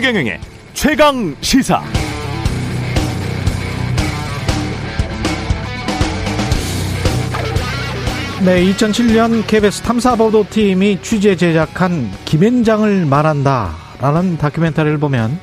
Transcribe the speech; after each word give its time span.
최경영의 0.00 0.40
최강 0.72 1.36
시사. 1.42 1.82
네, 8.44 8.64
2007년 8.72 9.46
KBS 9.46 9.82
탐사보도팀이 9.82 11.02
취재 11.02 11.36
제작한 11.36 12.10
김앤장을 12.24 13.04
말한다라는 13.04 14.38
다큐멘터리를 14.38 14.96
보면 14.98 15.38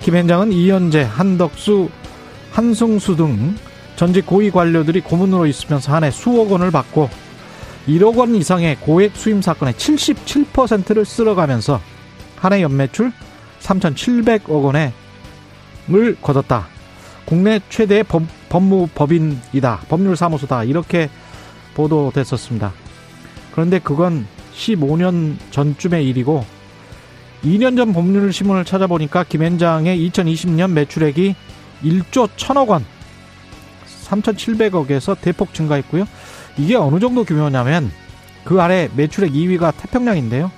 김앤장은 0.00 0.52
이현재, 0.52 1.02
한덕수, 1.02 1.88
한승수 2.52 3.16
등 3.16 3.56
전직 3.96 4.26
고위 4.26 4.50
관료들이 4.52 5.00
고문으로 5.00 5.46
있으면서 5.46 5.92
한 5.92 6.04
해 6.04 6.10
수억 6.12 6.52
원을 6.52 6.70
받고 6.70 7.10
1억 7.88 8.16
원 8.16 8.36
이상의 8.36 8.76
고액 8.80 9.16
수임 9.16 9.42
사건의 9.42 9.74
77%를 9.74 11.04
쓸어가면서 11.04 11.80
한 12.36 12.52
해 12.52 12.62
연매출 12.62 13.12
3,700억 13.62 14.64
원의 14.64 14.92
을 15.90 16.16
거뒀다. 16.20 16.68
국내 17.24 17.60
최대 17.68 18.02
법, 18.02 18.22
법무법인이다. 18.48 19.80
법률사무소다. 19.88 20.64
이렇게 20.64 21.10
보도됐었습니다. 21.74 22.72
그런데 23.52 23.78
그건 23.78 24.26
15년 24.54 25.36
전쯤의 25.50 26.08
일이고 26.08 26.44
2년 27.44 27.76
전 27.76 27.92
법률 27.92 28.32
신문을 28.32 28.64
찾아보니까 28.64 29.24
김앤장의 29.24 30.08
2020년 30.08 30.70
매출액이 30.70 31.34
1조 31.82 32.28
1000억 32.36 32.68
원 32.68 32.84
3,700억에서 34.04 35.16
대폭 35.20 35.52
증가했고요. 35.54 36.04
이게 36.58 36.76
어느 36.76 37.00
정도 37.00 37.24
규모냐면 37.24 37.90
그 38.44 38.60
아래 38.60 38.88
매출액 38.94 39.32
2위가 39.32 39.72
태평양인데요. 39.76 40.50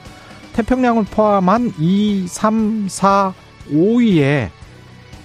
태평양을 0.54 1.04
포함한 1.04 1.74
2, 1.78 2.26
3, 2.28 2.86
4, 2.88 3.34
5위에 3.70 4.50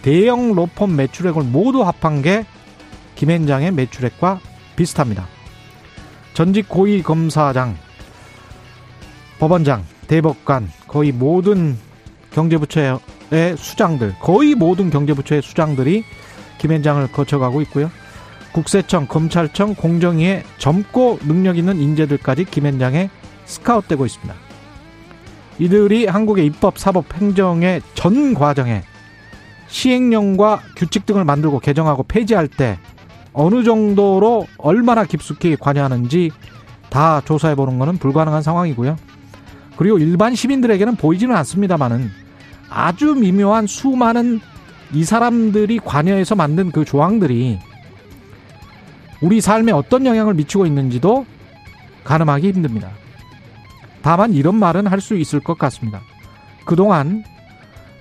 대형 0.02 0.54
로펌 0.54 0.88
매출액을 0.88 1.44
모두 1.44 1.84
합한 1.84 2.22
게 2.22 2.46
김앤장의 3.16 3.72
매출액과 3.74 4.40
비슷합니다. 4.76 5.28
전직 6.34 6.68
고위 6.68 7.04
검사장, 7.04 7.78
법원장, 9.40 9.84
대법관, 10.08 10.72
거의 10.88 11.12
모든 11.12 11.78
경제부처의 12.32 12.98
수장들, 13.58 14.16
거의 14.20 14.56
모든 14.56 14.90
경제부처의 14.90 15.42
수장들이 15.42 16.04
김앤장을 16.58 17.12
거쳐가고 17.12 17.62
있고요. 17.64 17.92
국세청, 18.52 19.08
검찰청, 19.08 19.76
공정위의 19.76 20.44
젊고 20.58 21.20
능력 21.24 21.58
있는 21.58 21.80
인재들까지 21.80 22.46
김앤장에 22.46 23.10
스카웃되고 23.46 24.06
있습니다. 24.06 24.49
이들이 25.60 26.08
한국의 26.08 26.46
입법, 26.46 26.80
사법, 26.80 27.14
행정의 27.14 27.82
전 27.94 28.34
과정에 28.34 28.84
시행령과 29.68 30.62
규칙 30.76 31.06
등을 31.06 31.26
만들고 31.26 31.60
개정하고 31.60 32.04
폐지할 32.04 32.48
때 32.48 32.80
어느 33.34 33.64
정도로 33.64 34.48
얼마나 34.58 35.04
깊숙이 35.04 35.56
관여하는지 35.58 36.32
다 36.90 37.22
조사해 37.24 37.56
보는 37.56 37.78
것은 37.78 37.98
불가능한 37.98 38.42
상황이고요. 38.42 38.96
그리고 39.78 39.98
일반 40.00 40.34
시민들에게는 40.34 40.96
보이지는 40.96 41.36
않습니다만은 41.36 42.10
아주 42.70 43.14
미묘한 43.16 43.68
수많은 43.68 44.40
이 44.94 45.04
사람들이 45.04 45.80
관여해서 45.80 46.36
만든 46.36 46.72
그 46.72 46.84
조항들이 46.84 47.60
우리 49.22 49.42
삶에 49.42 49.72
어떤 49.72 50.06
영향을 50.06 50.34
미치고 50.34 50.66
있는지도 50.66 51.26
가늠하기 52.04 52.52
힘듭니다. 52.52 52.90
다만 54.02 54.34
이런 54.34 54.56
말은 54.56 54.88
할 54.88 55.00
수 55.02 55.16
있을 55.18 55.40
것 55.40 55.58
같습니다. 55.58 56.02
그동안 56.66 57.24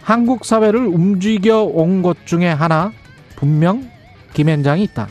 한국 0.03 0.45
사회를 0.45 0.87
움직여 0.87 1.62
온 1.62 2.03
것 2.03 2.27
중에 2.27 2.49
하나 2.49 2.93
분명 3.37 3.89
김앤장이 4.34 4.83
있다. 4.84 5.09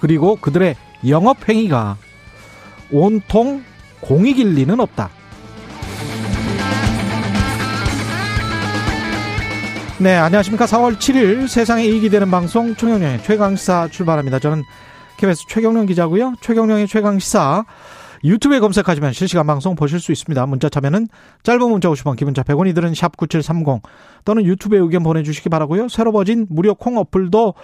그리고 0.00 0.36
그들의 0.36 0.76
영업 1.08 1.48
행위가 1.48 1.96
온통 2.92 3.62
공익일 4.00 4.54
리는 4.54 4.78
없다. 4.80 5.10
네, 9.98 10.14
안녕하십니까. 10.14 10.66
4월 10.66 10.98
7일 10.98 11.48
세상에 11.48 11.84
이익이 11.86 12.10
되는 12.10 12.30
방송 12.30 12.76
최경령의 12.76 13.22
최강시사 13.22 13.88
출발합니다. 13.90 14.38
저는 14.38 14.62
KBS 15.16 15.46
최경령 15.48 15.86
기자고요. 15.86 16.34
최경령의 16.42 16.86
최강시사 16.86 17.64
유튜브에 18.26 18.60
검색하시면 18.60 19.12
실시간 19.12 19.46
방송 19.46 19.74
보실 19.76 20.00
수 20.00 20.12
있습니다. 20.12 20.46
문자 20.46 20.68
참여는 20.68 21.08
짧은 21.42 21.70
문자 21.70 21.88
50원, 21.88 22.16
기본자 22.16 22.42
100원이 22.42 22.74
드는 22.74 22.94
샵 22.94 23.16
9730 23.16 23.82
또는 24.24 24.44
유튜브에 24.44 24.78
의견 24.78 25.02
보내주시기 25.02 25.48
바라고요. 25.48 25.88
새로 25.88 26.12
버진 26.12 26.46
무료 26.50 26.74
콩 26.74 26.96
어플도 26.98 27.54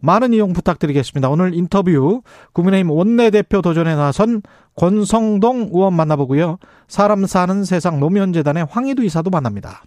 많은 0.00 0.32
이용 0.32 0.52
부탁드리겠습니다. 0.52 1.28
오늘 1.28 1.54
인터뷰 1.54 2.22
국민의힘 2.52 2.90
원내대표 2.90 3.62
도전에 3.62 3.94
나선 3.94 4.42
권성동 4.76 5.70
의원 5.72 5.94
만나보고요. 5.94 6.58
사람 6.88 7.26
사는 7.26 7.64
세상 7.64 8.00
노무현재단의 8.00 8.66
황희두 8.68 9.04
이사도 9.04 9.30
만납니다. 9.30 9.82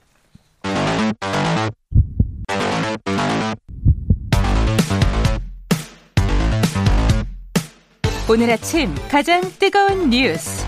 오늘 8.27 8.49
아침 8.49 8.93
가장 9.07 9.39
뜨거운 9.59 10.09
뉴스 10.09 10.65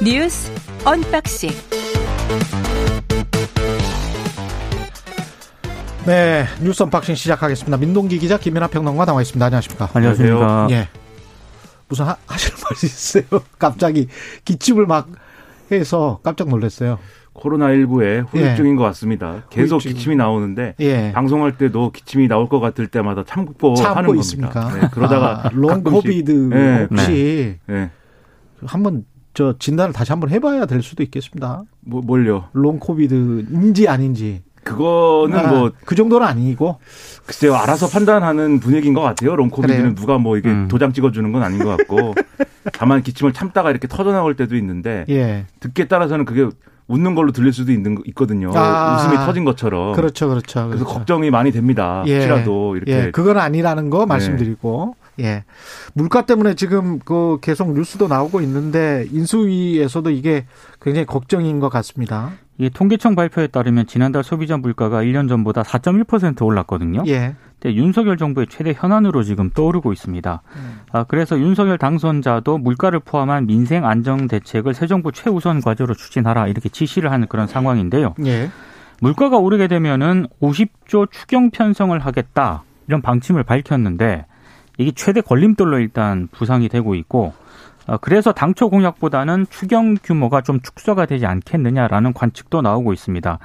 뉴스 0.00 0.48
언박싱 0.84 1.50
네 6.06 6.46
뉴스 6.62 6.82
unboxing 6.84 7.16
시작하겠습니다. 7.16 7.76
민동기 7.76 8.18
기자 8.20 8.38
김민아 8.38 8.68
평론가 8.68 9.04
나와 9.04 9.22
있습니다. 9.22 9.44
안녕하십니까? 9.44 9.90
안녕하십니까? 9.92 10.68
예. 10.70 10.88
무슨 11.88 12.04
하, 12.04 12.16
하실 12.26 12.52
말이 12.62 12.76
있어요? 12.84 13.24
갑자기 13.58 14.06
기침을 14.44 14.86
막 14.86 15.08
해서 15.72 16.20
깜짝 16.22 16.48
놀랐어요. 16.48 17.00
코로나19의 17.34 18.26
후유증인 18.28 18.72
예. 18.72 18.76
것 18.76 18.82
같습니다. 18.84 19.44
계속 19.50 19.76
후유증. 19.76 19.92
기침이 19.92 20.16
나오는데 20.16 20.74
예. 20.80 21.12
방송할 21.12 21.56
때도 21.56 21.90
기침이 21.90 22.28
나올 22.28 22.48
것 22.48 22.60
같을 22.60 22.86
때마다 22.86 23.24
참고, 23.24 23.74
참고 23.74 23.96
하는 23.96 24.16
있습니까? 24.18 24.60
겁니다. 24.60 24.80
네, 24.80 24.88
그러다가 24.92 25.46
아, 25.46 25.50
long 25.52 25.82
COVID 25.82 26.30
네. 26.30 26.86
혹시 26.90 27.58
네. 27.66 27.90
한번 28.64 29.04
저 29.34 29.56
진단을 29.58 29.92
다시 29.92 30.12
한번 30.12 30.30
해봐야 30.30 30.66
될 30.66 30.82
수도 30.82 31.02
있겠습니다. 31.02 31.62
뭐 31.80 32.02
뭘요? 32.02 32.48
long 32.52 32.78
COVID인지 32.78 33.88
아닌지. 33.88 34.42
그거는 34.64 35.38
아, 35.38 35.48
뭐그 35.48 35.94
정도는 35.96 36.26
아니고 36.26 36.78
글쎄요 37.26 37.54
알아서 37.56 37.88
판단하는 37.88 38.60
분위기인 38.60 38.94
것 38.94 39.00
같아요. 39.00 39.34
long 39.36 39.54
COVID는 39.54 39.94
누가 39.96 40.18
뭐 40.18 40.36
이게 40.36 40.50
음. 40.50 40.68
도장 40.68 40.92
찍어주는 40.92 41.32
건 41.32 41.42
아닌 41.42 41.58
것 41.58 41.76
같고 41.76 42.14
다만 42.72 43.02
기침을 43.02 43.32
참다가 43.32 43.70
이렇게 43.70 43.88
터져 43.88 44.12
나올 44.12 44.36
때도 44.36 44.56
있는데 44.56 45.04
예. 45.08 45.46
듣기에 45.60 45.86
따라서는 45.86 46.24
그게 46.24 46.48
웃는 46.92 47.14
걸로 47.14 47.32
들릴 47.32 47.52
수도 47.52 47.72
있는 47.72 47.98
있거든요. 48.06 48.52
아, 48.54 48.96
웃음이 48.96 49.16
터진 49.24 49.44
것처럼. 49.44 49.94
그렇죠, 49.94 50.28
그렇죠. 50.28 50.68
그래서 50.68 50.84
그렇죠. 50.84 50.98
걱정이 50.98 51.30
많이 51.30 51.50
됩니다. 51.50 52.04
예, 52.06 52.16
혹시라도 52.16 52.76
이렇게. 52.76 52.92
예, 52.92 53.10
그건 53.10 53.38
아니라는 53.38 53.88
거 53.88 54.04
말씀드리고. 54.04 54.96
네. 55.16 55.24
예. 55.24 55.44
물가 55.94 56.24
때문에 56.24 56.54
지금 56.54 56.98
그 56.98 57.38
계속 57.40 57.72
뉴스도 57.74 58.08
나오고 58.08 58.40
있는데 58.42 59.06
인수위에서도 59.10 60.10
이게 60.10 60.46
굉장히 60.80 61.06
걱정인 61.06 61.60
것 61.60 61.68
같습니다. 61.68 62.32
이 62.58 62.70
통계청 62.70 63.14
발표에 63.14 63.46
따르면 63.46 63.86
지난달 63.86 64.22
소비자 64.22 64.56
물가가 64.56 65.02
1년 65.02 65.28
전보다 65.28 65.62
4.1% 65.62 66.42
올랐거든요. 66.44 67.04
예. 67.08 67.34
근데 67.62 67.76
윤석열 67.76 68.16
정부의 68.16 68.48
최대 68.48 68.74
현안으로 68.76 69.22
지금 69.22 69.48
떠오르고 69.48 69.92
있습니다. 69.92 70.42
음. 70.56 70.80
아, 70.90 71.04
그래서 71.04 71.38
윤석열 71.38 71.78
당선자도 71.78 72.58
물가를 72.58 72.98
포함한 72.98 73.46
민생 73.46 73.86
안정 73.86 74.26
대책을 74.26 74.74
새 74.74 74.88
정부 74.88 75.12
최우선 75.12 75.60
과제로 75.60 75.94
추진하라 75.94 76.48
이렇게 76.48 76.68
지시를 76.68 77.12
하는 77.12 77.28
그런 77.28 77.46
상황인데요. 77.46 78.16
예. 78.26 78.50
물가가 79.00 79.38
오르게 79.38 79.68
되면은 79.68 80.26
50조 80.40 81.12
추경 81.12 81.50
편성을 81.50 81.96
하겠다 81.98 82.64
이런 82.88 83.00
방침을 83.00 83.44
밝혔는데 83.44 84.26
이게 84.78 84.90
최대 84.90 85.20
걸림돌로 85.20 85.78
일단 85.78 86.28
부상이 86.32 86.68
되고 86.68 86.96
있고 86.96 87.32
어, 87.86 87.96
그래서 87.98 88.32
당초 88.32 88.70
공약보다는 88.70 89.46
추경 89.50 89.96
규모가 90.02 90.40
좀 90.40 90.60
축소가 90.60 91.06
되지 91.06 91.26
않겠느냐라는 91.26 92.12
관측도 92.12 92.60
나오고 92.62 92.92
있습니다. 92.92 93.38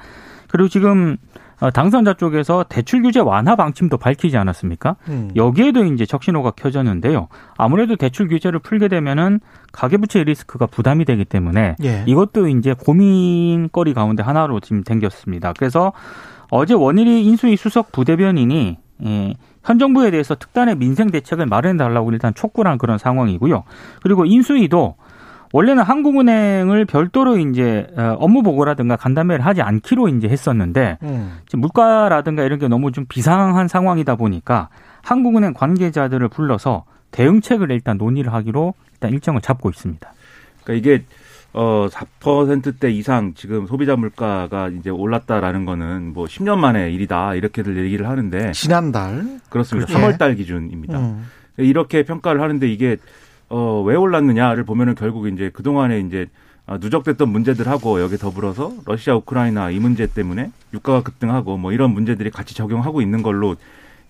그리고 0.48 0.68
지금 0.68 1.16
어, 1.34 1.47
당선자 1.74 2.14
쪽에서 2.14 2.64
대출 2.68 3.02
규제 3.02 3.20
완화 3.20 3.56
방침도 3.56 3.98
밝히지 3.98 4.36
않았습니까? 4.36 4.96
음. 5.08 5.30
여기에도 5.34 5.84
이제 5.84 6.06
적신호가 6.06 6.52
켜졌는데요. 6.52 7.28
아무래도 7.56 7.96
대출 7.96 8.28
규제를 8.28 8.60
풀게 8.60 8.88
되면은 8.88 9.40
가계부채 9.72 10.24
리스크가 10.24 10.66
부담이 10.66 11.04
되기 11.04 11.24
때문에 11.24 11.76
예. 11.82 12.04
이것도 12.06 12.48
이제 12.48 12.74
고민거리 12.74 13.92
가운데 13.94 14.22
하나로 14.22 14.60
지금 14.60 14.84
댕겼습니다. 14.84 15.52
그래서 15.54 15.92
어제 16.50 16.74
원일이 16.74 17.24
인수위 17.24 17.56
수석 17.56 17.92
부대변인이 17.92 18.78
예, 19.04 19.34
현 19.64 19.78
정부에 19.78 20.10
대해서 20.10 20.34
특단의 20.34 20.76
민생 20.76 21.10
대책을 21.10 21.46
마련해 21.46 21.76
달라고 21.76 22.10
일단 22.12 22.34
촉구한 22.34 22.78
그런 22.78 22.98
상황이고요. 22.98 23.64
그리고 24.02 24.24
인수위도 24.24 24.96
원래는 25.52 25.82
한국은행을 25.82 26.84
별도로 26.84 27.38
이제 27.38 27.86
어, 27.96 28.16
업무 28.18 28.42
보고라든가 28.42 28.96
간담회를 28.96 29.44
하지 29.44 29.62
않기로 29.62 30.08
이제 30.08 30.28
했었는데 30.28 30.98
음. 31.02 31.38
지금 31.46 31.60
물가라든가 31.60 32.42
이런 32.42 32.58
게 32.58 32.68
너무 32.68 32.92
좀 32.92 33.06
비상한 33.08 33.68
상황이다 33.68 34.16
보니까 34.16 34.68
한국은행 35.02 35.54
관계자들을 35.54 36.28
불러서 36.28 36.84
대응책을 37.10 37.70
일단 37.70 37.96
논의를 37.96 38.32
하기로 38.32 38.74
일단 38.92 39.10
일정을 39.10 39.40
잡고 39.40 39.70
있습니다. 39.70 40.12
그러니까 40.62 40.72
이게 40.74 41.04
어 41.54 41.86
4%대 41.90 42.90
이상 42.90 43.32
지금 43.34 43.66
소비자 43.66 43.96
물가가 43.96 44.68
이제 44.68 44.90
올랐다라는 44.90 45.64
거는 45.64 46.12
뭐 46.12 46.26
10년 46.26 46.58
만의 46.58 46.94
일이다 46.94 47.34
이렇게들 47.34 47.78
얘기를 47.78 48.06
하는데 48.06 48.52
지난달 48.52 49.40
그렇습니다. 49.48 49.86
그렇죠. 49.86 50.06
3월 50.06 50.18
달 50.18 50.34
기준입니다. 50.34 50.98
음. 50.98 51.26
이렇게 51.56 52.02
평가를 52.04 52.42
하는데 52.42 52.70
이게 52.70 52.98
어, 53.48 53.82
왜 53.82 53.96
올랐느냐를 53.96 54.64
보면은 54.64 54.94
결국 54.94 55.26
이제 55.28 55.50
그동안에 55.50 56.00
이제 56.00 56.26
어, 56.66 56.76
누적됐던 56.78 57.28
문제들하고 57.30 58.00
여기 58.00 58.18
더불어서 58.18 58.72
러시아 58.84 59.16
우크라이나 59.16 59.70
이 59.70 59.78
문제 59.78 60.06
때문에 60.06 60.50
유가가 60.74 61.02
급등하고 61.02 61.56
뭐 61.56 61.72
이런 61.72 61.92
문제들이 61.92 62.30
같이 62.30 62.54
적용하고 62.54 63.00
있는 63.00 63.22
걸로 63.22 63.56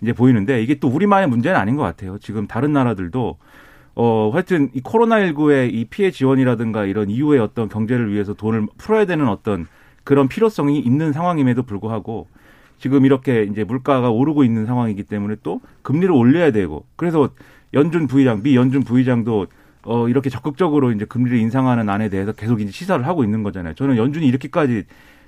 이제 0.03 0.13
보이는데 0.13 0.63
이게 0.63 0.75
또 0.75 0.89
우리만의 0.89 1.29
문제는 1.29 1.59
아닌 1.59 1.77
것 1.77 1.83
같아요. 1.83 2.19
지금 2.19 2.47
다른 2.47 2.73
나라들도 2.73 3.37
어, 3.95 4.31
하여튼 4.33 4.71
이 4.75 4.81
코로나19의 4.81 5.73
이 5.73 5.85
피해 5.85 6.11
지원이라든가 6.11 6.85
이런 6.85 7.11
이후의 7.11 7.41
어떤 7.41 7.69
경제를 7.69 8.13
위해서 8.13 8.35
돈을 8.35 8.67
풀어야 8.77 9.05
되는 9.07 9.29
어떤 9.29 9.67
그런 10.05 10.29
필요성이 10.29 10.81
있는 10.81 11.13
상황임에도 11.13 11.63
불구하고 11.63 12.29
지금 12.79 13.05
이렇게 13.05 13.43
이제 13.43 13.65
물가가 13.65 14.11
오르고 14.11 14.45
있는 14.45 14.67
상황이기 14.67 15.03
때문에 15.05 15.37
또 15.43 15.61
금리를 15.83 16.13
올려야 16.13 16.53
되고 16.53 16.85
그래서 16.97 17.31
연준 17.75 18.07
부의장, 18.07 18.43
미 18.43 18.57
연준 18.57 18.83
부의장도 18.83 19.47
어 19.85 20.09
이렇게 20.09 20.29
적극적으로 20.31 20.93
이제 20.93 21.05
금리를 21.05 21.39
인상하는 21.39 21.89
안에 21.89 22.09
대해서 22.09 22.33
계속 22.33 22.61
이제 22.61 22.71
시사를 22.71 23.07
하고 23.07 23.25
있는 23.25 23.43
거잖아요. 23.43 23.75
저는 23.75 23.97
연준이 23.97 24.27
이렇게까지 24.27 24.85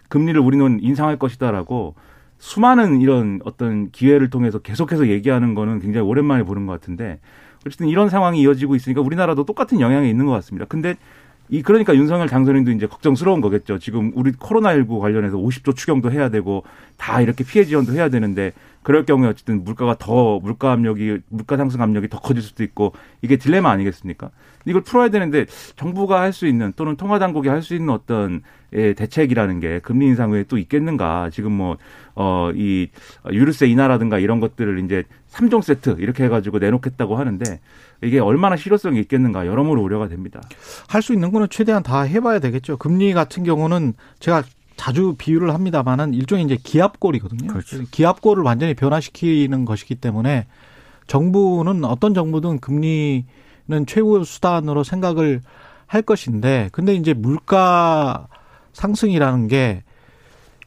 금리를 0.08 0.40
우리는 0.40 0.78
인상할 0.82 1.18
것이다라고 1.18 1.94
수많은 2.38 3.00
이런 3.00 3.40
어떤 3.44 3.90
기회를 3.90 4.30
통해서 4.30 4.58
계속해서 4.58 5.08
얘기하는 5.08 5.54
거는 5.54 5.78
굉장히 5.80 6.06
오랜만에 6.06 6.42
보는 6.42 6.66
것 6.66 6.72
같은데 6.72 7.20
어쨌든 7.66 7.88
이런 7.88 8.08
상황이 8.08 8.40
이어지고 8.40 8.74
있으니까 8.74 9.02
우리나라도 9.02 9.44
똑같은 9.44 9.80
영향이 9.80 10.08
있는 10.08 10.26
것 10.26 10.32
같습니다. 10.32 10.64
근데 10.66 10.96
이 11.50 11.62
그러니까 11.62 11.94
윤석열 11.96 12.28
당선인도 12.28 12.70
이제 12.70 12.86
걱정스러운 12.86 13.40
거겠죠. 13.40 13.78
지금 13.78 14.12
우리 14.14 14.30
코로나19 14.32 15.00
관련해서 15.00 15.36
50조 15.36 15.74
추경도 15.74 16.12
해야 16.12 16.28
되고 16.28 16.62
다 16.96 17.20
이렇게 17.20 17.42
피해 17.44 17.64
지원도 17.64 17.92
해야 17.92 18.08
되는데 18.08 18.52
그럴 18.82 19.04
경우에 19.04 19.28
어쨌든 19.28 19.64
물가가 19.64 19.96
더 19.98 20.38
물가 20.38 20.72
압력이 20.72 21.18
물가 21.28 21.56
상승 21.56 21.82
압력이 21.82 22.08
더 22.08 22.20
커질 22.20 22.42
수도 22.42 22.62
있고 22.62 22.92
이게 23.20 23.36
딜레마 23.36 23.70
아니겠습니까? 23.70 24.30
이걸 24.64 24.82
풀어야 24.82 25.08
되는데 25.08 25.46
정부가 25.76 26.20
할 26.20 26.32
수 26.32 26.46
있는 26.46 26.72
또는 26.76 26.96
통화 26.96 27.18
당국이 27.18 27.48
할 27.48 27.62
수 27.62 27.74
있는 27.74 27.90
어떤 27.92 28.42
예, 28.72 28.92
대책이라는 28.92 29.58
게 29.58 29.80
금리 29.80 30.06
인상 30.06 30.30
외에 30.30 30.44
또 30.44 30.56
있겠는가? 30.56 31.30
지금 31.30 31.52
뭐 31.52 31.76
어 32.14 32.52
이 32.54 32.88
유류세 33.30 33.66
인하라든가 33.68 34.18
이런 34.18 34.40
것들을 34.40 34.78
이제 34.84 35.04
3종 35.30 35.62
세트 35.62 35.96
이렇게 36.00 36.24
해 36.24 36.28
가지고 36.28 36.58
내놓겠다고 36.58 37.16
하는데 37.16 37.60
이게 38.02 38.18
얼마나 38.18 38.56
실효성이 38.56 38.98
있겠는가 39.00 39.46
여러모로 39.46 39.82
우려가 39.82 40.08
됩니다. 40.08 40.40
할 40.88 41.02
수 41.02 41.12
있는 41.12 41.32
거는 41.32 41.48
최대한 41.50 41.82
다 41.82 42.02
해봐야 42.02 42.40
되겠죠. 42.40 42.76
금리 42.76 43.12
같은 43.12 43.42
경우는 43.44 43.94
제가 44.18 44.42
자주 44.76 45.14
비유를 45.18 45.52
합니다만은 45.54 46.14
일종의 46.14 46.44
이제 46.46 46.56
기압골이거든요. 46.62 47.48
그렇죠. 47.48 47.82
기압골을 47.90 48.42
완전히 48.42 48.74
변화시키는 48.74 49.64
것이기 49.64 49.94
때문에 49.96 50.46
정부는 51.06 51.84
어떤 51.84 52.14
정부든 52.14 52.60
금리는 52.60 53.24
최고 53.86 54.24
수단으로 54.24 54.84
생각을 54.84 55.42
할 55.86 56.02
것인데 56.02 56.70
근데 56.72 56.94
이제 56.94 57.12
물가 57.14 58.28
상승이라는 58.72 59.48
게 59.48 59.82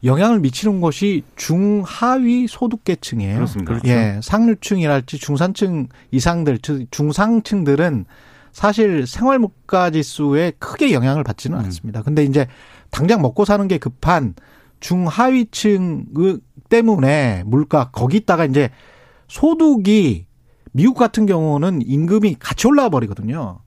영향을 0.04 0.40
미치는 0.40 0.82
것이 0.82 1.24
중하위 1.36 2.48
소득계층이에요. 2.48 3.36
그렇습니다. 3.36 3.72
그렇죠. 3.72 3.88
예, 3.88 4.20
상류층이랄지 4.22 5.18
중산층 5.18 5.88
이상 6.12 6.44
들, 6.44 6.60
중상층들은 6.92 8.06
사실 8.52 9.08
생활 9.08 9.40
물가 9.40 9.90
지수에 9.90 10.52
크게 10.60 10.94
영향을 10.94 11.24
받지는 11.24 11.58
음. 11.58 11.66
않습니다. 11.66 12.04
근데 12.04 12.24
이제 12.24 12.48
당장 12.92 13.22
먹고 13.22 13.46
사는 13.46 13.68
게 13.68 13.78
급한 13.78 14.36
중하위층 14.80 16.06
때문에 16.70 17.44
물가 17.46 17.90
거기다가 17.92 18.46
이제 18.46 18.70
소득이 19.28 20.26
미국 20.74 20.96
같은 20.96 21.26
경우는 21.26 21.82
임금이 21.84 22.36
같이 22.40 22.68
올라와 22.68 22.90
버리거든요. 22.90 23.60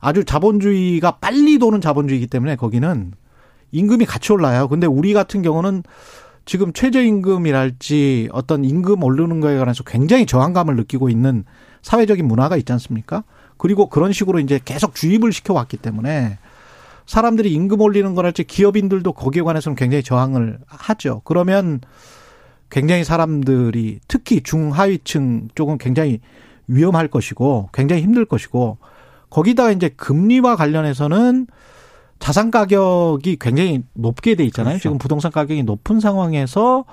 아주 0.00 0.24
자본주의가 0.24 1.18
빨리 1.18 1.58
도는 1.58 1.80
자본주의이기 1.80 2.26
때문에 2.26 2.56
거기는 2.56 3.12
임금이 3.72 4.04
같이 4.04 4.32
올라요. 4.32 4.68
근데 4.68 4.86
우리 4.86 5.12
같은 5.12 5.42
경우는 5.42 5.82
지금 6.44 6.72
최저임금이랄지 6.72 8.28
어떤 8.32 8.64
임금 8.64 9.02
오르는 9.02 9.40
거에 9.40 9.58
관해서 9.58 9.84
굉장히 9.84 10.26
저항감을 10.26 10.76
느끼고 10.76 11.08
있는 11.08 11.44
사회적인 11.82 12.26
문화가 12.26 12.56
있지 12.56 12.72
않습니까? 12.72 13.24
그리고 13.56 13.88
그런 13.88 14.12
식으로 14.12 14.40
이제 14.40 14.60
계속 14.64 14.94
주입을 14.94 15.32
시켜왔기 15.32 15.76
때문에 15.78 16.38
사람들이 17.06 17.52
임금 17.52 17.80
올리는 17.80 18.14
거랄지 18.14 18.44
기업인들도 18.44 19.12
거기에 19.12 19.42
관해서는 19.42 19.76
굉장히 19.76 20.02
저항을 20.02 20.58
하죠. 20.66 21.22
그러면 21.24 21.80
굉장히 22.70 23.04
사람들이 23.04 24.00
특히 24.08 24.40
중하위층 24.42 25.48
쪽은 25.54 25.78
굉장히 25.78 26.20
위험할 26.68 27.08
것이고 27.08 27.68
굉장히 27.72 28.02
힘들 28.02 28.24
것이고 28.24 28.78
거기다가 29.30 29.72
이제 29.72 29.88
금리와 29.90 30.56
관련해서는 30.56 31.46
자산 32.22 32.52
가격이 32.52 33.36
굉장히 33.40 33.82
높게 33.94 34.36
돼 34.36 34.44
있잖아요. 34.44 34.74
그렇죠. 34.74 34.82
지금 34.82 34.98
부동산 34.98 35.32
가격이 35.32 35.64
높은 35.64 35.98
상황에서 35.98 36.84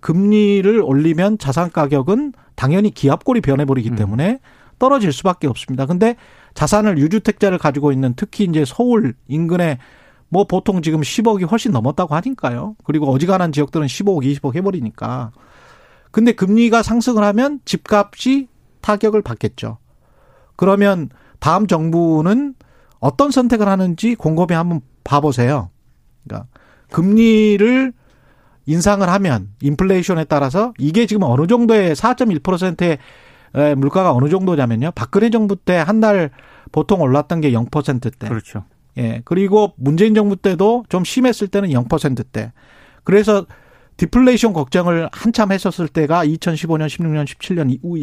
금리를 0.00 0.82
올리면 0.82 1.38
자산 1.38 1.70
가격은 1.70 2.34
당연히 2.56 2.90
기압골이 2.90 3.40
변해버리기 3.40 3.88
음. 3.92 3.96
때문에 3.96 4.38
떨어질 4.78 5.14
수밖에 5.14 5.46
없습니다. 5.46 5.86
근데 5.86 6.16
자산을 6.52 6.98
유주택자를 6.98 7.56
가지고 7.56 7.90
있는 7.90 8.12
특히 8.16 8.44
이제 8.44 8.66
서울 8.66 9.14
인근에 9.28 9.78
뭐 10.28 10.44
보통 10.44 10.82
지금 10.82 11.00
10억이 11.00 11.50
훨씬 11.50 11.72
넘었다고 11.72 12.14
하니까요. 12.14 12.76
그리고 12.84 13.10
어지간한 13.10 13.52
지역들은 13.52 13.86
15억, 13.86 14.26
20억 14.26 14.56
해버리니까. 14.56 15.30
근데 16.10 16.32
금리가 16.32 16.82
상승을 16.82 17.24
하면 17.24 17.60
집값이 17.64 18.48
타격을 18.82 19.22
받겠죠. 19.22 19.78
그러면 20.54 21.08
다음 21.38 21.66
정부는 21.66 22.56
어떤 22.98 23.30
선택을 23.30 23.68
하는지 23.68 24.14
곰곰이 24.14 24.52
한번 24.52 24.80
봐보세요. 25.04 25.70
그러니까 26.24 26.48
금리를 26.90 27.92
인상을 28.66 29.08
하면 29.08 29.48
인플레이션에 29.62 30.24
따라서 30.24 30.72
이게 30.78 31.06
지금 31.06 31.22
어느 31.22 31.46
정도의 31.46 31.94
4.1%의 31.94 33.76
물가가 33.76 34.12
어느 34.12 34.28
정도냐면요. 34.28 34.90
박근혜 34.94 35.30
정부 35.30 35.56
때 35.56 35.76
한 35.76 36.00
달 36.00 36.30
보통 36.72 37.00
올랐던 37.00 37.40
게 37.40 37.52
0%대. 37.52 38.28
그렇죠. 38.28 38.64
예. 38.98 39.22
그리고 39.24 39.72
문재인 39.76 40.14
정부 40.14 40.36
때도 40.36 40.84
좀 40.88 41.04
심했을 41.04 41.48
때는 41.48 41.68
0%대. 41.70 42.52
그래서 43.04 43.46
디플레이션 43.98 44.52
걱정을 44.52 45.08
한참 45.12 45.52
했었을 45.52 45.88
때가 45.88 46.24
2015년, 46.26 46.86
16년, 46.88 47.24
17년, 47.24 47.70
이후 47.70 48.02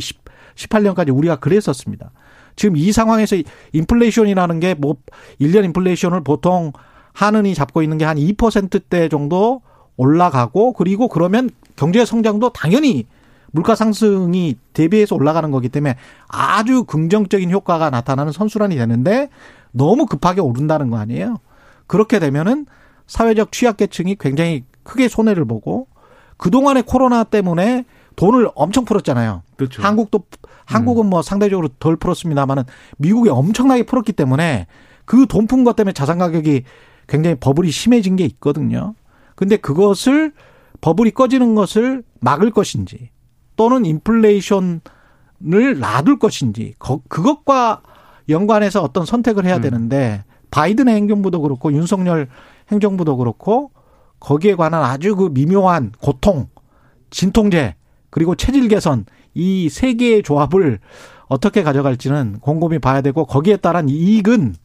18년까지 0.55 1.15
우리가 1.15 1.35
그랬었습니다. 1.37 2.11
지금 2.55 2.77
이 2.77 2.91
상황에서 2.91 3.35
인플레이션이라는 3.73 4.59
게 4.59 4.75
뭐 4.77 4.95
1년 5.39 5.65
인플레이션을 5.65 6.23
보통 6.23 6.71
하느니 7.13 7.53
잡고 7.53 7.81
있는 7.83 7.97
게 7.97 8.05
한 8.05 8.17
2%대 8.17 9.09
정도 9.09 9.61
올라가고 9.97 10.73
그리고 10.73 11.07
그러면 11.07 11.49
경제 11.75 12.03
성장도 12.05 12.49
당연히 12.49 13.05
물가 13.51 13.75
상승이 13.75 14.55
대비해서 14.73 15.15
올라가는 15.15 15.49
거기 15.51 15.69
때문에 15.69 15.95
아주 16.27 16.85
긍정적인 16.85 17.51
효과가 17.51 17.91
나타나는 17.91 18.31
선순환이 18.31 18.75
되는데 18.75 19.29
너무 19.71 20.07
급하게 20.07 20.41
오른다는 20.41 20.89
거 20.89 20.97
아니에요. 20.97 21.37
그렇게 21.85 22.17
되면은 22.17 22.65
사회적 23.05 23.51
취약계층이 23.51 24.15
굉장히 24.19 24.63
크게 24.81 25.07
손해를 25.07 25.45
보고 25.45 25.87
그동안의 26.37 26.83
코로나 26.83 27.23
때문에 27.23 27.85
돈을 28.15 28.49
엄청 28.55 28.85
풀었잖아요. 28.85 29.43
그렇죠. 29.55 29.83
한국도 29.83 30.23
한국은 30.65 31.05
음. 31.05 31.09
뭐 31.09 31.21
상대적으로 31.21 31.69
덜 31.79 31.95
풀었습니다만은 31.95 32.63
미국이 32.97 33.29
엄청나게 33.29 33.83
풀었기 33.83 34.13
때문에 34.13 34.67
그 35.05 35.25
돈푼 35.27 35.63
것 35.63 35.75
때문에 35.75 35.93
자산 35.93 36.17
가격이 36.17 36.63
굉장히 37.07 37.35
버블이 37.39 37.71
심해진 37.71 38.15
게 38.15 38.25
있거든요. 38.25 38.95
근데 39.35 39.57
그것을 39.57 40.33
버블이 40.81 41.11
꺼지는 41.11 41.55
것을 41.55 42.03
막을 42.19 42.51
것인지 42.51 43.09
또는 43.55 43.85
인플레이션을 43.85 44.81
놔둘 45.79 46.19
것인지 46.19 46.73
그것과 46.77 47.81
연관해서 48.29 48.81
어떤 48.81 49.05
선택을 49.05 49.45
해야 49.45 49.57
음. 49.57 49.61
되는데 49.61 50.23
바이든 50.51 50.87
행정부도 50.87 51.41
그렇고 51.41 51.73
윤석열 51.73 52.29
행정부도 52.71 53.17
그렇고 53.17 53.71
거기에 54.19 54.55
관한 54.55 54.83
아주 54.83 55.15
그 55.15 55.29
미묘한 55.33 55.91
고통, 55.99 56.47
진통제 57.09 57.75
그리고 58.09 58.35
체질 58.35 58.67
개선 58.67 59.05
이 59.35 59.67
세 59.69 59.93
개의 59.93 60.23
조합을 60.23 60.79
어떻게 61.27 61.63
가져갈지는 61.63 62.39
곰곰이 62.41 62.79
봐야 62.79 63.01
되고 63.01 63.25
거기에 63.25 63.57
따른 63.57 63.89
이익은 63.89 64.55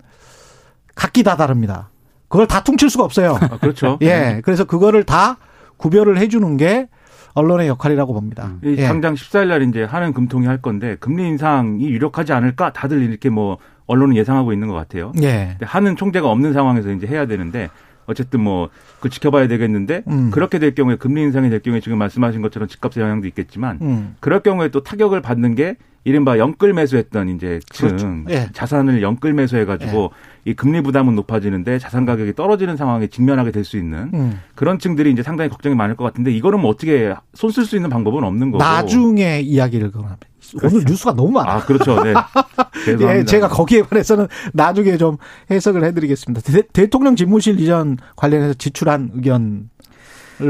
각기 0.95 1.23
다 1.23 1.37
다릅니다. 1.37 1.91
그걸 2.29 2.47
다 2.47 2.63
퉁칠 2.63 2.91
수가 2.91 3.05
없어요. 3.05 3.39
아, 3.41 3.57
그렇죠. 3.59 3.99
예. 4.03 4.41
그래서 4.45 4.65
그거를 4.65 5.05
다 5.05 5.39
구별을 5.79 6.19
해주는 6.19 6.57
게 6.57 6.89
언론의 7.35 7.69
역할이라고 7.69 8.13
봅니다. 8.13 8.55
이 8.65 8.75
예. 8.79 8.87
당장 8.87 9.15
14일 9.15 9.47
날 9.49 9.63
이제 9.63 9.85
하는 9.85 10.13
금통이 10.13 10.47
할 10.47 10.61
건데 10.61 10.97
금리 10.99 11.27
인상이 11.29 11.89
유력하지 11.89 12.33
않을까 12.33 12.73
다들 12.73 13.01
이렇게 13.03 13.31
뭐 13.31 13.59
언론은 13.87 14.17
예상하고 14.17 14.53
있는 14.53 14.69
것 14.69 14.75
같아요. 14.75 15.13
예. 15.23 15.57
하는 15.63 15.97
총재가 15.97 16.29
없는 16.29 16.53
상황에서 16.53 16.91
이제 16.91 17.07
해야 17.07 17.27
되는데 17.27 17.71
어쨌든 18.09 18.41
뭐 18.41 18.71
그 19.01 19.09
지켜봐야 19.09 19.49
되겠는데 19.49 20.03
음. 20.09 20.31
그렇게 20.31 20.59
될 20.59 20.75
경우에 20.75 20.97
금리 20.97 21.23
인상이 21.23 21.51
될 21.51 21.61
경우에 21.61 21.81
지금 21.81 21.99
말씀하신 21.99 22.43
것처럼 22.43 22.69
집값의 22.69 23.03
영향도 23.03 23.27
있겠지만 23.29 23.79
음. 23.81 24.17
그럴 24.21 24.41
경우에 24.41 24.69
또 24.69 24.83
타격을 24.83 25.21
받는 25.23 25.55
게 25.55 25.77
이른바 26.09 26.39
영끌 26.39 26.73
매수했던 26.73 27.29
이제 27.29 27.61
층 27.71 27.89
그렇죠. 27.89 28.25
예. 28.31 28.49
자산을 28.55 29.03
영끌 29.03 29.35
매수해가지고 29.35 30.11
이 30.47 30.55
금리 30.55 30.81
부담은 30.81 31.15
높아지는데 31.17 31.79
자산 31.79 32.07
가격이 32.07 32.35
떨어지는 32.35 32.77
상황에 32.79 33.07
직면하게 33.09 33.51
될 33.53 33.65
수 33.65 33.77
있는 33.77 34.11
음. 34.15 34.41
그런 34.55 34.79
층들이 34.79 35.11
이제 35.13 35.23
상당히 35.23 35.51
걱정이 35.51 35.75
많을 35.75 35.95
것 35.97 36.05
같은데 36.05 36.33
이거는 36.33 36.61
뭐 36.61 36.71
어떻게 36.71 37.15
손 37.35 37.51
쓸 37.51 37.65
수 37.67 37.77
있는 37.77 37.91
방법은 37.91 38.25
없는 38.25 38.51
거고 38.53 38.65
나중에 38.65 39.41
이야기를 39.41 39.91
그러면 39.91 40.17
오늘 40.63 40.83
뉴스가 40.87 41.13
너무 41.13 41.31
많아. 41.33 41.53
아 41.53 41.61
그렇죠 41.67 42.03
네 42.03 42.15
예, 43.19 43.25
제가 43.25 43.49
거기에 43.49 43.83
관해서는 43.83 44.29
나중에 44.55 44.97
좀 44.97 45.19
해석을 45.51 45.85
해드리겠습니다. 45.85 46.41
대, 46.73 46.87
통령 46.87 47.17
집무실 47.17 47.61
이전 47.61 47.99
관련해서 48.17 48.55
지출한 48.55 49.11
의견을 49.15 49.65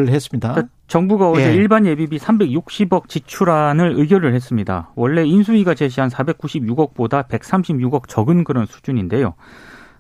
했습니다. 0.09 0.53
그러니까 0.53 0.73
정부가 0.89 1.31
어제 1.31 1.51
예. 1.51 1.55
일반 1.55 1.87
예비비 1.87 2.19
360억 2.19 3.09
지출안을 3.09 3.93
의결을 3.97 4.35
했습니다. 4.35 4.91
원래 4.95 5.25
인수위가 5.25 5.75
제시한 5.75 6.09
496억보다 6.09 7.29
136억 7.29 8.09
적은 8.09 8.43
그런 8.43 8.67
수준인데요. 8.67 9.35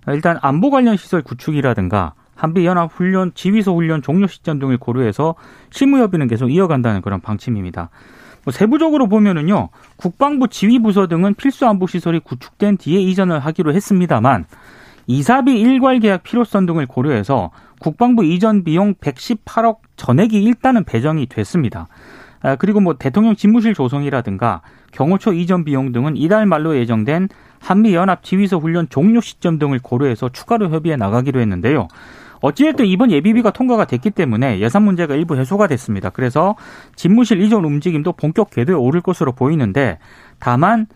일단 0.09 0.38
안보 0.40 0.71
관련 0.71 0.97
시설 0.97 1.23
구축이라든가 1.23 2.14
한미 2.35 2.64
연합 2.64 2.90
훈련, 2.92 3.33
지휘소 3.35 3.75
훈련 3.75 4.00
종료 4.00 4.26
시점 4.26 4.59
등을 4.59 4.78
고려해서 4.78 5.35
실무 5.71 5.99
협의는 5.99 6.26
계속 6.26 6.49
이어간다는 6.49 7.02
그런 7.02 7.21
방침입니다. 7.21 7.90
뭐 8.45 8.52
세부적으로 8.52 9.09
보면은요, 9.09 9.68
국방부 9.97 10.49
지휘부서 10.49 11.09
등은 11.09 11.35
필수 11.35 11.66
안보 11.66 11.87
시설이 11.87 12.21
구축된 12.21 12.78
뒤에 12.78 13.00
이전을 13.00 13.40
하기로 13.40 13.75
했습니다만 13.75 14.47
이사비 15.07 15.59
일괄 15.59 15.99
계약 15.99 16.23
필요성 16.23 16.66
등을 16.66 16.87
고려해서 16.87 17.50
국방부 17.81 18.25
이전 18.25 18.65
비용 18.65 18.95
118억 18.95 19.79
전액이 19.97 20.43
일단은 20.43 20.85
배정이 20.85 21.27
됐습니다. 21.27 21.89
아, 22.41 22.57
그리고 22.57 22.81
뭐 22.81 22.95
대통령 22.95 23.35
집무실 23.35 23.75
조성이라든가 23.75 24.63
경호처 24.93 25.33
이전 25.33 25.65
비용 25.65 25.93
등은 25.93 26.17
이달 26.17 26.47
말로 26.47 26.77
예정된 26.77 27.29
한미 27.61 27.95
연합 27.95 28.23
지휘소 28.23 28.59
훈련 28.59 28.89
종료 28.89 29.21
시점 29.21 29.59
등을 29.59 29.81
고려해서 29.83 30.29
추가로 30.29 30.71
협의해 30.71 30.97
나가기로 30.97 31.41
했는데요. 31.41 31.89
어찌됐든 32.41 32.87
이번 32.87 33.11
예비비가 33.11 33.51
통과가 33.51 33.85
됐기 33.87 34.11
때문에 34.11 34.61
예산 34.61 34.85
문제가 34.85 35.17
일부 35.17 35.37
해소가 35.37 35.67
됐습니다. 35.67 36.11
그래서 36.11 36.55
집무실 36.95 37.41
이전 37.43 37.65
움직임도 37.65 38.13
본격 38.13 38.51
궤도에 38.51 38.77
오를 38.77 39.01
것으로 39.01 39.33
보이는데 39.33 39.99
다만 40.39 40.87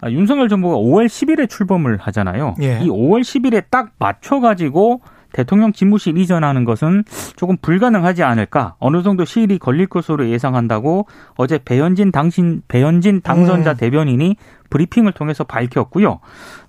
아, 0.00 0.10
윤석열 0.10 0.48
정부가 0.48 0.76
5월 0.76 1.06
10일에 1.06 1.48
출범을 1.48 1.96
하잖아요. 1.98 2.54
예. 2.60 2.80
이 2.82 2.88
5월 2.88 3.22
10일에 3.22 3.64
딱 3.70 3.90
맞춰 3.98 4.38
가지고 4.38 5.00
대통령 5.34 5.72
집무실 5.72 6.16
이전하는 6.16 6.64
것은 6.64 7.02
조금 7.36 7.56
불가능하지 7.60 8.22
않을까 8.22 8.76
어느 8.78 9.02
정도 9.02 9.24
시일이 9.24 9.58
걸릴 9.58 9.86
것으로 9.88 10.28
예상한다고 10.28 11.08
어제 11.36 11.58
배현진 11.58 12.12
당신 12.12 12.62
배현진 12.68 13.20
당선자 13.20 13.72
음. 13.72 13.76
대변인이 13.76 14.36
브리핑을 14.70 15.12
통해서 15.12 15.44
밝혔고요. 15.44 16.20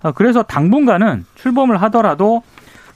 아, 0.02 0.12
그래서 0.12 0.42
당분간은 0.42 1.24
출범을 1.36 1.80
하더라도 1.82 2.42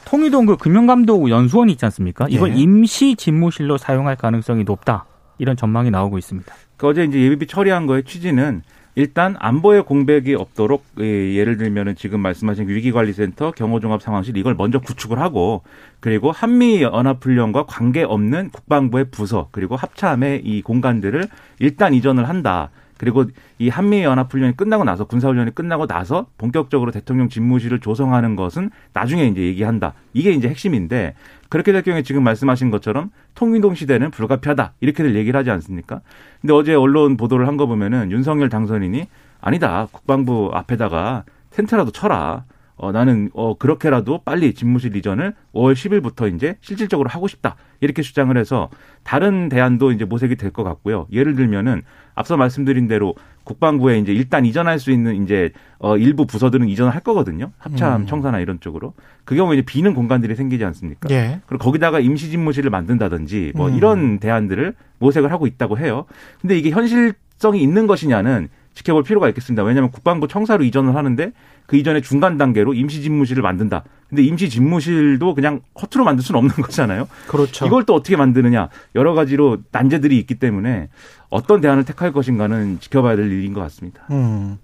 통일동 0.05 0.47
그 0.47 0.57
금융감독 0.57 1.31
연수원이 1.31 1.73
있지 1.73 1.85
않습니까? 1.85 2.27
이걸 2.29 2.51
예. 2.51 2.57
임시 2.57 3.15
집무실로 3.15 3.79
사용할 3.79 4.17
가능성이 4.17 4.65
높다. 4.65 5.07
이런 5.39 5.57
전망이 5.57 5.91
나오고 5.91 6.19
있습니다. 6.19 6.53
그 6.77 6.89
어제 6.89 7.05
이제 7.05 7.21
예비비 7.21 7.47
처리한 7.47 7.87
거의 7.87 8.03
취지는 8.05 8.63
일단 8.97 9.37
안보의 9.39 9.85
공백이 9.85 10.35
없도록 10.35 10.85
예, 11.01 11.35
예를 11.35 11.57
들면은 11.57 11.95
지금 11.95 12.21
말씀하신 12.21 12.69
위기관리센터 12.69 13.53
경호종합상황실 13.53 14.37
이걸 14.37 14.55
먼저 14.55 14.81
구축을 14.81 15.19
하고 15.21 15.63
그리고 16.01 16.33
한미 16.33 16.83
연합훈련과 16.83 17.67
관계 17.67 18.03
없는 18.03 18.51
국방부의 18.51 19.07
부서 19.11 19.49
그리고 19.53 19.77
합참의 19.77 20.43
이 20.45 20.63
공간들을 20.63 21.29
일단 21.61 21.95
이전을 21.95 22.29
한다. 22.29 22.71
그리고 23.01 23.25
이 23.59 23.71
한미 23.71 24.03
연합 24.03 24.31
훈련이 24.31 24.59
끝나고 24.59 24.85
나서 24.85 25.05
군사 25.07 25.29
훈련이 25.29 25.55
끝나고 25.55 25.87
나서 25.87 26.27
본격적으로 26.37 26.91
대통령 26.91 27.31
집무실을 27.31 27.81
조성하는 27.81 28.37
것은 28.37 28.69
나중에 28.93 29.27
이제 29.27 29.41
얘기한다. 29.41 29.95
이게 30.13 30.33
이제 30.33 30.49
핵심인데 30.51 31.15
그렇게 31.49 31.73
될 31.73 31.81
경우에 31.81 32.03
지금 32.03 32.23
말씀하신 32.23 32.71
것처럼 32.71 33.11
통일동 33.35 33.75
시대는 33.75 34.11
불가피하다 34.11 34.75
이렇게들 34.81 35.15
얘기를 35.17 35.39
하지 35.41 35.51
않습니까? 35.51 36.03
근데 36.43 36.53
어제 36.53 36.75
언론 36.75 37.17
보도를 37.17 37.49
한 37.49 37.57
거 37.57 37.67
보면은 37.67 38.11
윤석열 38.11 38.51
당선인이 38.51 39.07
아니다 39.41 39.89
국방부 39.93 40.51
앞에다가 40.53 41.25
텐트라도 41.49 41.93
쳐라. 41.93 42.45
어, 42.83 42.93
나는, 42.93 43.29
어, 43.35 43.59
그렇게라도 43.59 44.23
빨리 44.25 44.55
집무실 44.55 44.97
이전을 44.97 45.35
5월 45.55 45.75
10일부터 45.75 46.35
이제 46.35 46.57
실질적으로 46.63 47.11
하고 47.11 47.29
싶다. 47.29 47.57
이렇게 47.81 48.01
주장을 48.01 48.35
해서 48.39 48.71
다른 49.05 49.51
대안도 49.51 49.93
이제 49.93 50.07
모색이 50.07 50.37
될 50.37 50.51
것 50.51 50.65
같고요. 50.65 51.07
예를 51.13 51.35
들면은 51.37 51.83
앞서 52.15 52.39
말씀드린 52.39 52.89
대로 52.89 53.15
국방부에 53.45 53.99
이제 53.99 54.13
일단 54.13 54.47
이전할 54.47 54.79
수 54.79 54.91
있는 54.91 55.23
이제 55.23 55.51
어, 55.79 55.99
일부 55.99 56.27
부서들은 56.27 56.69
이전을 56.69 56.95
할 56.95 57.03
거거든요. 57.03 57.51
합참, 57.59 58.03
음. 58.03 58.07
청사나 58.07 58.41
이런 58.41 58.61
쪽으로. 58.61 58.95
그 59.25 59.35
경우에 59.35 59.59
이제 59.59 59.63
비는 59.67 59.93
공간들이 59.95 60.35
생기지 60.35 60.65
않습니까? 60.65 61.09
예. 61.11 61.41
그리고 61.47 61.63
거기다가 61.63 62.01
임시 62.01 62.31
집무실을 62.31 62.71
만든다든지 62.71 63.53
뭐 63.57 63.69
음. 63.69 63.77
이런 63.77 64.19
대안들을 64.21 64.75
모색을 64.99 65.31
하고 65.31 65.47
있다고 65.47 65.77
해요. 65.79 66.07
근데 66.41 66.57
이게 66.59 66.71
현실성이 66.71 67.63
있는 67.63 67.87
것이냐는 67.87 68.49
지켜볼 68.75 69.03
필요가 69.05 69.29
있겠습니다. 69.29 69.63
왜냐하면 69.63 69.91
국방부 69.91 70.29
청사로 70.29 70.65
이전을 70.65 70.95
하는데 70.95 71.33
그 71.67 71.77
이전에 71.77 72.01
중간 72.01 72.39
단계로 72.39 72.75
임시 72.75 73.03
집무실을 73.03 73.43
만든다. 73.43 73.85
근데 74.09 74.23
임시 74.23 74.49
집무실도 74.49 75.35
그냥 75.35 75.61
허투루 75.81 76.05
만들 76.05 76.25
수는 76.25 76.39
없는 76.39 76.55
거잖아요. 76.57 77.09
그렇죠. 77.29 77.67
이걸 77.67 77.85
또 77.85 77.95
어떻게 77.95 78.17
만드느냐 78.17 78.69
여러 78.95 79.15
가지로 79.15 79.59
난제들이 79.71 80.19
있기 80.19 80.37
때문에 80.37 80.89
어떤 81.29 81.61
대안을 81.61 81.85
택할 81.85 82.13
것인가는 82.13 82.81
지켜봐야 82.81 83.17
될 83.17 83.31
일인 83.31 83.55
것 83.55 83.61
같습니다. 83.61 84.03
음. 84.11 84.59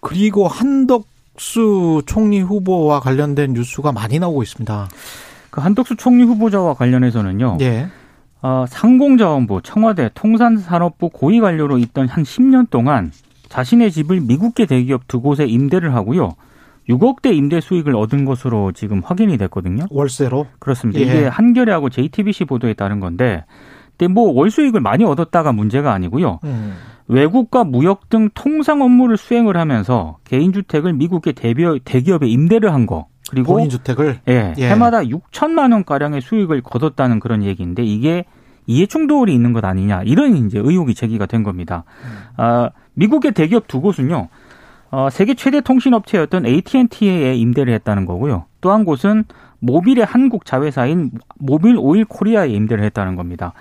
그리고 0.00 0.46
한덕수 0.48 2.02
총리 2.04 2.40
후보와 2.40 3.00
관련된 3.00 3.54
뉴스가 3.54 3.92
많이 3.92 4.18
나오고 4.18 4.42
있습니다. 4.42 4.88
그 5.48 5.60
한덕수 5.60 5.96
총리 5.96 6.24
후보자와 6.24 6.74
관련해서는요. 6.74 7.58
예. 7.62 7.88
어, 8.42 8.66
상공자원부, 8.68 9.62
청와대, 9.62 10.10
통산산업부 10.12 11.08
고위 11.08 11.40
관료로 11.40 11.78
있던 11.78 12.08
한 12.08 12.24
10년 12.24 12.68
동안 12.68 13.10
자신의 13.54 13.92
집을 13.92 14.20
미국계 14.20 14.66
대기업 14.66 15.06
두 15.06 15.20
곳에 15.20 15.44
임대를 15.44 15.94
하고요. 15.94 16.30
6억 16.88 17.22
대 17.22 17.32
임대 17.32 17.60
수익을 17.60 17.94
얻은 17.94 18.24
것으로 18.24 18.72
지금 18.72 19.00
확인이 19.04 19.38
됐거든요. 19.38 19.84
월세로. 19.90 20.48
그렇습니다. 20.58 20.98
예. 21.00 21.04
이게 21.04 21.26
한겨레하고 21.28 21.88
JTBC 21.88 22.46
보도에 22.46 22.74
따른 22.74 22.98
건데, 22.98 23.44
근데 23.96 24.12
뭐 24.12 24.32
월수익을 24.32 24.80
많이 24.80 25.04
얻었다가 25.04 25.52
문제가 25.52 25.92
아니고요. 25.92 26.40
음. 26.42 26.74
외국과 27.06 27.62
무역 27.62 28.08
등 28.08 28.28
통상 28.34 28.82
업무를 28.82 29.16
수행을 29.16 29.56
하면서 29.56 30.18
개인 30.24 30.52
주택을 30.52 30.92
미국계 30.94 31.32
대비어- 31.32 31.78
대기업에 31.84 32.26
임대를 32.26 32.74
한 32.74 32.86
거. 32.86 33.06
그리고 33.30 33.52
본인 33.54 33.70
주택을. 33.70 34.18
예, 34.28 34.52
예. 34.58 34.68
해마다 34.68 34.98
6천만 35.02 35.72
원 35.72 35.84
가량의 35.84 36.20
수익을 36.22 36.60
거뒀다는 36.62 37.20
그런 37.20 37.44
얘기인데 37.44 37.84
이게 37.84 38.24
이해 38.66 38.86
충돌이 38.86 39.34
있는 39.34 39.52
것 39.52 39.64
아니냐 39.64 40.02
이런 40.04 40.36
이제 40.46 40.58
의혹이 40.58 40.94
제기가 40.94 41.26
된 41.26 41.42
겁니다. 41.42 41.84
아, 42.36 42.70
미국의 42.94 43.32
대기업 43.32 43.68
두 43.68 43.80
곳은요. 43.80 44.28
어, 44.90 45.08
세계 45.10 45.34
최대 45.34 45.60
통신 45.60 45.92
업체였던 45.92 46.46
AT&T에 46.46 47.34
임대를 47.34 47.72
했다는 47.74 48.06
거고요. 48.06 48.44
또 48.60 48.70
한 48.72 48.84
곳은 48.84 49.24
모빌의 49.60 50.04
한국 50.04 50.44
자회사인 50.44 51.10
모빌 51.38 51.76
오일 51.78 52.04
코리아에 52.04 52.48
임대를 52.48 52.84
했다는 52.84 53.16
겁니다. 53.16 53.54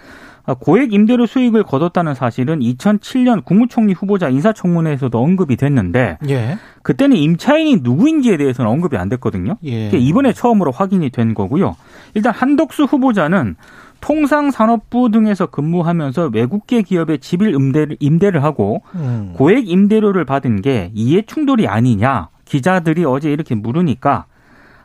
아, 0.45 0.53
고액 0.53 0.91
임대료 0.91 1.25
수익을 1.25 1.63
거뒀다는 1.63 2.15
사실은 2.15 2.60
2007년 2.60 3.45
국무총리 3.45 3.93
후보자 3.93 4.27
인사청문회에서도 4.27 5.17
언급이 5.17 5.55
됐는데 5.55 6.17
예. 6.27 6.57
그때는 6.81 7.15
임차인이 7.15 7.77
누구인지에 7.81 8.36
대해서는 8.36 8.69
언급이 8.69 8.98
안 8.98 9.07
됐거든요. 9.07 9.55
예. 9.63 9.88
이번에 9.89 10.33
처음으로 10.33 10.72
확인이 10.72 11.10
된 11.12 11.33
거고요. 11.33 11.77
일단 12.13 12.33
한덕수 12.33 12.83
후보자는 12.83 13.55
통상산업부 14.03 15.12
등에서 15.12 15.45
근무하면서 15.45 16.31
외국계 16.33 16.81
기업에 16.81 17.17
집을 17.17 17.53
임대를, 17.53 17.95
임대를 18.01 18.43
하고 18.43 18.83
음. 18.95 19.31
고액 19.38 19.69
임대료를 19.69 20.25
받은 20.25 20.62
게 20.62 20.91
이해 20.93 21.22
충돌이 21.22 21.69
아니냐 21.69 22.27
기자들이 22.43 23.05
어제 23.05 23.31
이렇게 23.31 23.55
물으니까 23.55 24.25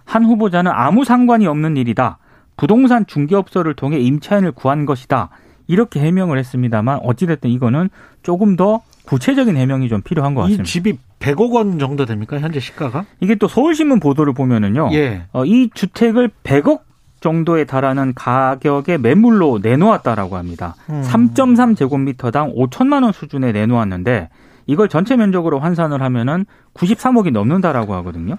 한 0.04 0.24
후보자는 0.24 0.70
아무 0.72 1.04
상관이 1.04 1.48
없는 1.48 1.76
일이다. 1.76 2.18
부동산 2.56 3.06
중개업소를 3.06 3.74
통해 3.74 3.98
임차인을 3.98 4.52
구한 4.52 4.86
것이다. 4.86 5.30
이렇게 5.66 5.98
해명을 5.98 6.38
했습니다만 6.38 7.00
어찌됐든 7.02 7.50
이거는 7.50 7.90
조금 8.22 8.54
더 8.54 8.82
구체적인 9.04 9.56
해명이 9.56 9.88
좀 9.88 10.00
필요한 10.00 10.34
것이 10.34 10.58
같습니다. 10.58 10.64
집이 10.64 10.98
100억 11.18 11.52
원 11.52 11.80
정도 11.80 12.06
됩니까? 12.06 12.38
현재 12.38 12.60
시가가? 12.60 13.04
이게 13.20 13.34
또 13.34 13.48
서울신문 13.48 13.98
보도를 13.98 14.32
보면은요. 14.32 14.90
예. 14.92 15.24
어, 15.32 15.44
이 15.44 15.70
주택을 15.74 16.30
100억 16.44 16.87
정도에 17.20 17.64
달하는 17.64 18.14
가격의 18.14 18.98
매물로 18.98 19.58
내놓았다라고 19.62 20.36
합니다. 20.36 20.74
음. 20.90 21.02
3.3 21.04 21.76
제곱미터당 21.76 22.54
5천만 22.54 23.02
원 23.02 23.12
수준에 23.12 23.52
내놓았는데 23.52 24.28
이걸 24.66 24.88
전체 24.88 25.16
면적으로 25.16 25.58
환산을 25.60 26.02
하면은 26.02 26.44
93억이 26.74 27.32
넘는다라고 27.32 27.94
하거든요. 27.96 28.36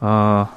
어, 0.00 0.48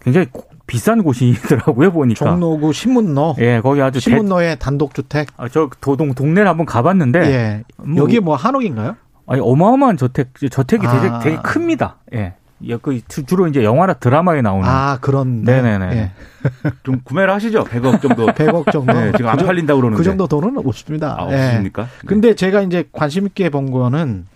굉장히 0.00 0.26
고- 0.30 0.46
비싼 0.66 1.02
곳이더라고요 1.02 1.90
보니까. 1.92 2.24
종로구 2.26 2.72
신문로. 2.72 3.36
예, 3.40 3.60
거기 3.62 3.80
아주 3.80 3.94
대, 3.98 4.00
신문로의 4.00 4.58
단독주택. 4.58 5.28
아, 5.38 5.48
저 5.48 5.70
도동 5.80 6.14
동네를 6.14 6.46
한번 6.48 6.66
가봤는데 6.66 7.20
예. 7.20 7.64
뭐- 7.78 7.96
여기 7.96 8.20
뭐 8.20 8.36
한옥인가요? 8.36 8.96
아니 9.26 9.40
어마어마한 9.42 9.96
저택 9.96 10.28
저택이 10.50 10.86
되게 10.86 11.08
아. 11.08 11.18
되게 11.20 11.36
큽니다. 11.42 11.96
예. 12.14 12.34
예, 12.64 12.76
그 12.76 13.00
주- 13.08 13.24
주로 13.24 13.46
이제 13.46 13.62
영화나 13.62 13.94
드라마에 13.94 14.42
나오는. 14.42 14.68
아, 14.68 14.98
그런. 15.00 15.42
네네네. 15.42 15.86
예. 15.96 16.10
좀 16.82 17.00
구매를 17.04 17.32
하시죠. 17.34 17.64
100억 17.64 18.00
정도. 18.02 18.26
100억 18.34 18.72
정도. 18.72 18.92
네, 18.92 19.12
지금 19.12 19.28
안 19.28 19.36
그, 19.36 19.40
정- 19.40 19.46
팔린다 19.46 19.74
고 19.74 19.80
그러는데. 19.80 19.98
그 19.98 20.04
정도 20.04 20.26
돈은 20.26 20.58
없습니다. 20.66 21.16
아, 21.18 21.28
예. 21.30 21.34
없으십니까? 21.36 21.82
네. 21.84 21.88
근데 22.06 22.34
제가 22.34 22.62
이제 22.62 22.88
관심 22.92 23.26
있게 23.26 23.48
본 23.50 23.70
거는 23.70 24.26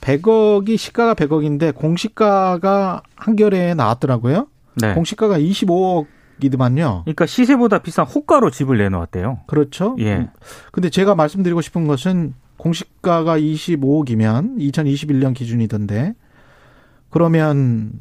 100억이 0.00 0.76
시가가 0.76 1.14
100억인데 1.14 1.74
공시가가 1.74 3.02
한겨레에 3.16 3.74
나왔더라고요. 3.74 4.46
네. 4.76 4.94
공시가가 4.94 5.38
25억 5.38 6.06
이더만요. 6.40 7.02
그러니까 7.04 7.26
시세보다 7.26 7.78
비싼 7.80 8.06
호가로 8.06 8.50
집을 8.50 8.78
내놓았대요. 8.78 9.40
그렇죠? 9.48 9.96
예. 9.98 10.28
근데 10.70 10.88
제가 10.88 11.16
말씀드리고 11.16 11.60
싶은 11.62 11.88
것은 11.88 12.34
공시가가 12.58 13.38
25억이면 13.38 14.58
2021년 14.58 15.34
기준이던데 15.34 16.14
그러면 17.10 17.92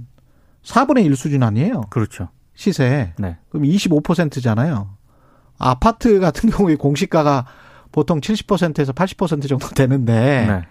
4분의 0.64 1.06
1 1.06 1.16
수준 1.16 1.44
아니에요? 1.44 1.82
그렇죠. 1.90 2.30
시세. 2.56 3.14
네. 3.18 3.38
그럼 3.50 3.64
25%잖아요. 3.66 4.90
아파트 5.58 6.20
같은 6.20 6.50
경우에 6.50 6.76
공시가가 6.76 7.46
보통 7.92 8.20
70%에서 8.20 8.94
80% 8.94 9.48
정도 9.48 9.68
되는데 9.70 10.46
네. 10.48 10.62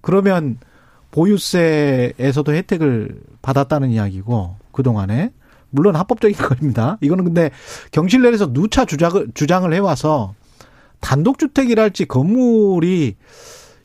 그러면 0.00 0.58
보유세에서도 1.10 2.52
혜택을 2.52 3.20
받았다는 3.42 3.90
이야기고 3.90 4.56
그동안에 4.72 5.32
물론 5.70 5.96
합법적인 5.96 6.36
겁니다. 6.38 6.98
이거는 7.00 7.24
근데 7.24 7.50
경실련에서 7.92 8.52
누차 8.52 8.84
주장을 8.84 9.28
주장을 9.34 9.72
해와서 9.72 10.34
단독주택이랄지 11.00 12.06
건물이 12.06 13.16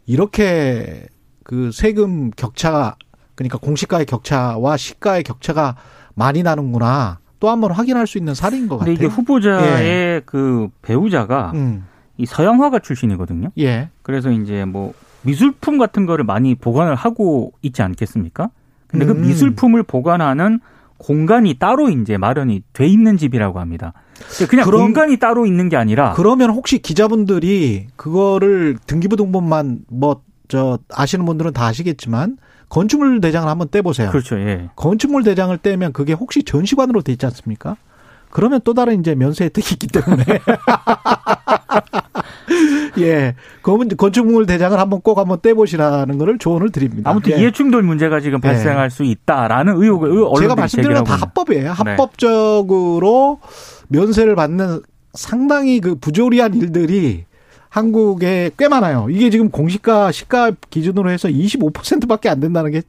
이렇게 0.05 1.07
그 1.43 1.71
세금 1.71 2.31
격차가 2.31 2.95
그러니까 3.35 3.57
공시가의 3.57 4.05
격차와 4.05 4.77
시가의 4.77 5.23
격차가 5.23 5.75
많이 6.15 6.43
나는구나 6.43 7.19
또 7.39 7.49
한 7.49 7.59
번 7.59 7.71
확인할 7.71 8.07
수 8.07 8.17
있는 8.17 8.33
사례인 8.33 8.67
것 8.69 8.77
같아요. 8.77 8.93
이게 8.93 9.05
후보자의 9.05 10.21
그 10.25 10.69
배우자가 10.81 11.51
음, 11.55 11.85
이 12.17 12.25
서양화가 12.25 12.79
출신이거든요. 12.79 13.49
예. 13.59 13.89
그래서 14.01 14.31
이제 14.31 14.63
뭐 14.65 14.93
미술품 15.23 15.77
같은 15.77 16.05
거를 16.05 16.23
많이 16.23 16.55
보관을 16.55 16.95
하고 16.95 17.51
있지 17.61 17.81
않겠습니까? 17.81 18.49
근데 18.87 19.05
그 19.05 19.11
음. 19.13 19.21
미술품을 19.23 19.83
보관하는 19.83 20.59
공간이 20.97 21.55
따로 21.55 21.89
이제 21.89 22.17
마련이 22.17 22.63
돼 22.71 22.87
있는 22.87 23.17
집이라고 23.17 23.59
합니다. 23.59 23.91
그냥 24.49 24.63
그럼- 24.65 24.81
공간이 24.81 25.17
따로 25.17 25.45
있는 25.45 25.67
게 25.67 25.75
아니라 25.75 26.13
그러면 26.13 26.49
혹시 26.51 26.79
기자분들이 26.79 27.87
그거를 27.97 28.77
등기부등본만 28.87 29.79
뭐 29.89 30.21
저 30.49 30.77
아시는 30.93 31.25
분들은 31.25 31.53
다 31.53 31.65
아시겠지만 31.65 32.37
건축물 32.77 33.21
대장을 33.21 33.47
한번 33.47 33.67
떼보세요. 33.69 34.09
그렇죠. 34.09 34.39
예. 34.39 34.69
건축물 34.75 35.23
대장을 35.23 35.55
떼면 35.59 35.93
그게 35.93 36.13
혹시 36.13 36.41
전시관으로 36.41 37.03
돼 37.03 37.11
있지 37.11 37.23
않습니까? 37.27 37.77
그러면 38.31 38.61
또 38.63 38.73
다른 38.73 38.99
이제 38.99 39.13
면세 39.13 39.45
혜택이 39.45 39.75
있기 39.75 39.87
때문에 39.89 40.23
예, 42.97 43.35
건- 43.61 43.87
건축물 43.89 44.47
대장을 44.47 44.77
한번 44.79 45.01
꼭 45.01 45.19
한번 45.19 45.39
떼보시라는 45.41 46.17
거를 46.17 46.39
조언을 46.39 46.71
드립니다. 46.71 47.11
아무튼 47.11 47.33
예. 47.33 47.41
이해충돌 47.41 47.83
문제가 47.83 48.19
지금 48.19 48.39
예. 48.43 48.47
발생할 48.47 48.89
수 48.89 49.03
있다라는 49.03 49.75
의혹을 49.79 50.09
의- 50.09 50.17
언론들이 50.17 50.41
제가 50.41 50.55
말씀드린 50.55 50.95
건 50.95 51.03
다 51.03 51.15
합법이에요. 51.15 51.63
네. 51.63 51.69
합법적으로 51.91 53.39
면세를 53.89 54.33
받는 54.35 54.79
상당히 55.13 55.79
그 55.79 55.93
부조리한 55.93 56.55
일들이 56.55 57.25
한국에 57.77 58.51
꽤 58.55 58.67
많아요. 58.67 59.07
이게 59.09 59.31
지금 59.31 59.49
공시가 59.49 60.11
시가 60.11 60.51
기준으로 60.69 61.09
해서 61.09 61.27
25%밖에 61.27 62.29
안 62.29 62.39
된다는 62.39 62.69
게 62.69 62.83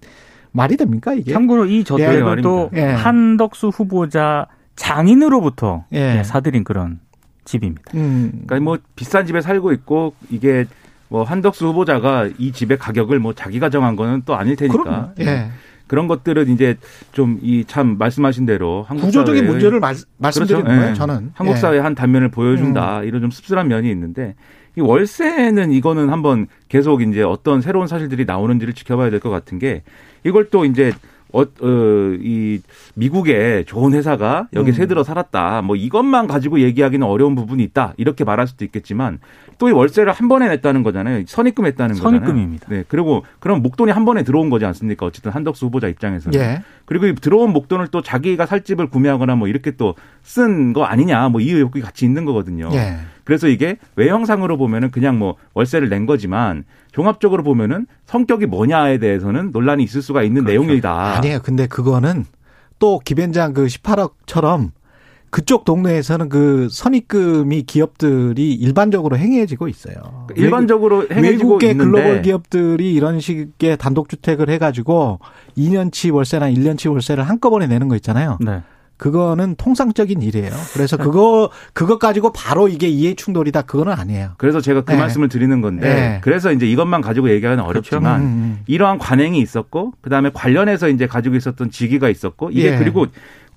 말이 0.53 0.77
됩니까 0.77 1.14
이게? 1.14 1.33
참고로 1.33 1.64
이 1.64 1.85
저택은 1.85 2.23
말입니다. 2.23 2.42
또 2.42 2.70
예. 2.75 2.83
한덕수 2.83 3.68
후보자 3.68 4.47
장인으로부터 4.77 5.85
예. 5.94 6.18
예, 6.18 6.23
사들인 6.23 6.64
그런 6.64 7.01
집입니다. 7.47 7.83
음. 7.94 8.42
그러니까 8.47 8.61
뭐 8.61 8.79
비싼 8.94 9.25
집에 9.27 9.40
살고 9.40 9.73
있고 9.73 10.14
이게 10.31 10.66
뭐 11.09 11.23
한덕수 11.23 11.66
후보자가 11.68 12.29
이 12.37 12.53
집의 12.53 12.77
가격을 12.77 13.18
뭐 13.20 13.33
자기가 13.33 13.70
정한 13.70 13.97
거는 13.97 14.23
또 14.27 14.37
아닐 14.37 14.55
테니까 14.55 14.83
그럼요. 14.83 15.09
예. 15.20 15.49
그런 15.87 16.09
것들은 16.09 16.49
이제 16.51 16.77
좀 17.12 17.38
이 17.42 17.64
참 17.66 17.97
말씀하신 17.99 18.44
대로 18.47 18.85
한국 18.87 19.07
구조적인 19.07 19.44
사회의- 19.44 19.47
문제를 19.51 19.81
말, 19.81 19.94
말씀드리는 20.18 20.62
그렇죠. 20.64 20.79
거예요. 20.79 20.90
예. 20.90 20.94
저는 20.94 21.31
한국 21.35 21.55
예. 21.55 21.57
사회의 21.57 21.83
한 21.83 21.94
단면을 21.94 22.29
보여준다 22.31 23.03
이런 23.03 23.23
좀 23.23 23.31
씁쓸한 23.31 23.66
면이 23.68 23.90
있는데 23.90 24.35
이 24.76 24.80
월세는 24.80 25.70
이거는 25.72 26.08
한번 26.10 26.46
계속 26.68 27.02
이제 27.02 27.22
어떤 27.22 27.60
새로운 27.60 27.87
사실들이 27.87 28.24
나오는지를 28.24 28.74
지켜봐야 28.74 29.10
될 29.10 29.20
것 29.20 29.30
같은 29.30 29.58
게 29.58 29.82
이걸 30.24 30.50
또 30.50 30.64
이제 30.64 30.92
어, 31.32 31.40
어, 31.42 32.16
이 32.20 32.60
미국의 32.94 33.64
좋은 33.64 33.92
회사가 33.92 34.46
여기 34.52 34.70
음. 34.70 34.72
새들어 34.72 35.02
살았다. 35.02 35.62
뭐 35.62 35.74
이것만 35.74 36.28
가지고 36.28 36.60
얘기하기는 36.60 37.04
어려운 37.04 37.34
부분이 37.34 37.60
있다. 37.64 37.92
이렇게 37.96 38.22
말할 38.22 38.46
수도 38.46 38.64
있겠지만 38.64 39.18
또 39.58 39.68
이 39.68 39.72
월세를 39.72 40.12
한 40.12 40.28
번에 40.28 40.48
냈다는 40.48 40.82
거잖아요. 40.84 41.24
선입금 41.26 41.66
했다는 41.66 41.96
거잖아요. 41.96 42.20
선입금입니다. 42.20 42.66
네. 42.68 42.84
그리고 42.87 43.24
그럼 43.40 43.62
목돈이 43.62 43.90
한 43.90 44.04
번에 44.04 44.22
들어온 44.22 44.48
거지 44.50 44.64
않습니까? 44.64 45.06
어쨌든 45.06 45.32
한덕수 45.32 45.66
후보자 45.66 45.88
입장에서는. 45.88 46.38
예. 46.38 46.62
그리고 46.84 47.06
이 47.06 47.14
들어온 47.16 47.52
목돈을 47.52 47.88
또 47.88 48.00
자기가 48.02 48.46
살 48.46 48.62
집을 48.62 48.88
구매하거나 48.88 49.34
뭐 49.37 49.48
이렇게 49.48 49.72
또 49.72 49.94
쓴 50.22 50.72
거 50.72 50.84
아니냐. 50.84 51.28
뭐 51.30 51.40
이 51.40 51.50
의혹이 51.50 51.80
같이 51.80 52.04
있는 52.04 52.24
거거든요. 52.24 52.68
예. 52.74 52.98
그래서 53.24 53.48
이게 53.48 53.78
외형상으로 53.96 54.56
보면은 54.56 54.90
그냥 54.90 55.18
뭐 55.18 55.37
월세를 55.54 55.88
낸 55.88 56.06
거지만 56.06 56.64
종합적으로 56.92 57.42
보면은 57.42 57.87
성격이 58.06 58.46
뭐냐에 58.46 58.98
대해서는 58.98 59.50
논란이 59.52 59.82
있을 59.82 60.02
수가 60.02 60.22
있는 60.22 60.44
내용이다. 60.44 61.16
아니에요. 61.16 61.40
근데 61.42 61.66
그거는 61.66 62.24
또 62.78 62.98
기벤장 62.98 63.52
그 63.52 63.66
18억처럼 63.66 64.70
그쪽 65.30 65.64
동네에서는 65.64 66.28
그 66.28 66.68
선입금이 66.70 67.62
기업들이 67.62 68.54
일반적으로 68.54 69.18
행해지고 69.18 69.66
있어요. 69.66 70.28
일반적으로 70.37 71.08
행해지고 71.10 71.54
외국의 71.54 71.70
있는데 71.72 71.90
글로벌 71.90 72.22
기업들이 72.22 72.94
이런 72.94 73.18
식의 73.18 73.76
단독주택을 73.76 74.48
해가지고 74.50 75.18
2년치 75.58 76.14
월세나 76.14 76.52
1년치 76.52 76.88
월세를 76.88 77.24
한꺼번에 77.24 77.66
내는 77.66 77.88
거 77.88 77.96
있잖아요. 77.96 78.38
네. 78.40 78.62
그거는 78.96 79.57
통상적인 79.57 80.22
일이에요. 80.22 80.50
그래서 80.72 80.96
그거 80.96 81.50
그것 81.72 81.98
가지고 81.98 82.33
바로 82.33 82.68
이게 82.68 82.88
이해 82.88 83.14
충돌이다 83.14 83.62
그거는 83.62 83.92
아니에요. 83.92 84.33
그래서 84.38 84.61
제가 84.61 84.83
그 84.83 84.92
네. 84.92 84.98
말씀을 84.98 85.28
드리는 85.28 85.61
건데 85.61 85.88
네. 85.94 86.18
그래서 86.22 86.52
이제 86.52 86.66
이것만 86.66 87.00
가지고 87.00 87.28
얘기하기는 87.30 87.62
어렵지만 87.64 88.20
음, 88.20 88.24
음. 88.26 88.59
이러한 88.66 88.98
관행이 88.98 89.38
있었고 89.40 89.94
그다음에 90.00 90.30
관련해서 90.33 90.88
이제 90.88 91.07
가지고 91.07 91.35
있었던 91.37 91.70
직위가 91.70 92.09
있었고 92.09 92.50
이게 92.50 92.72
예. 92.74 92.78
그리고 92.78 93.07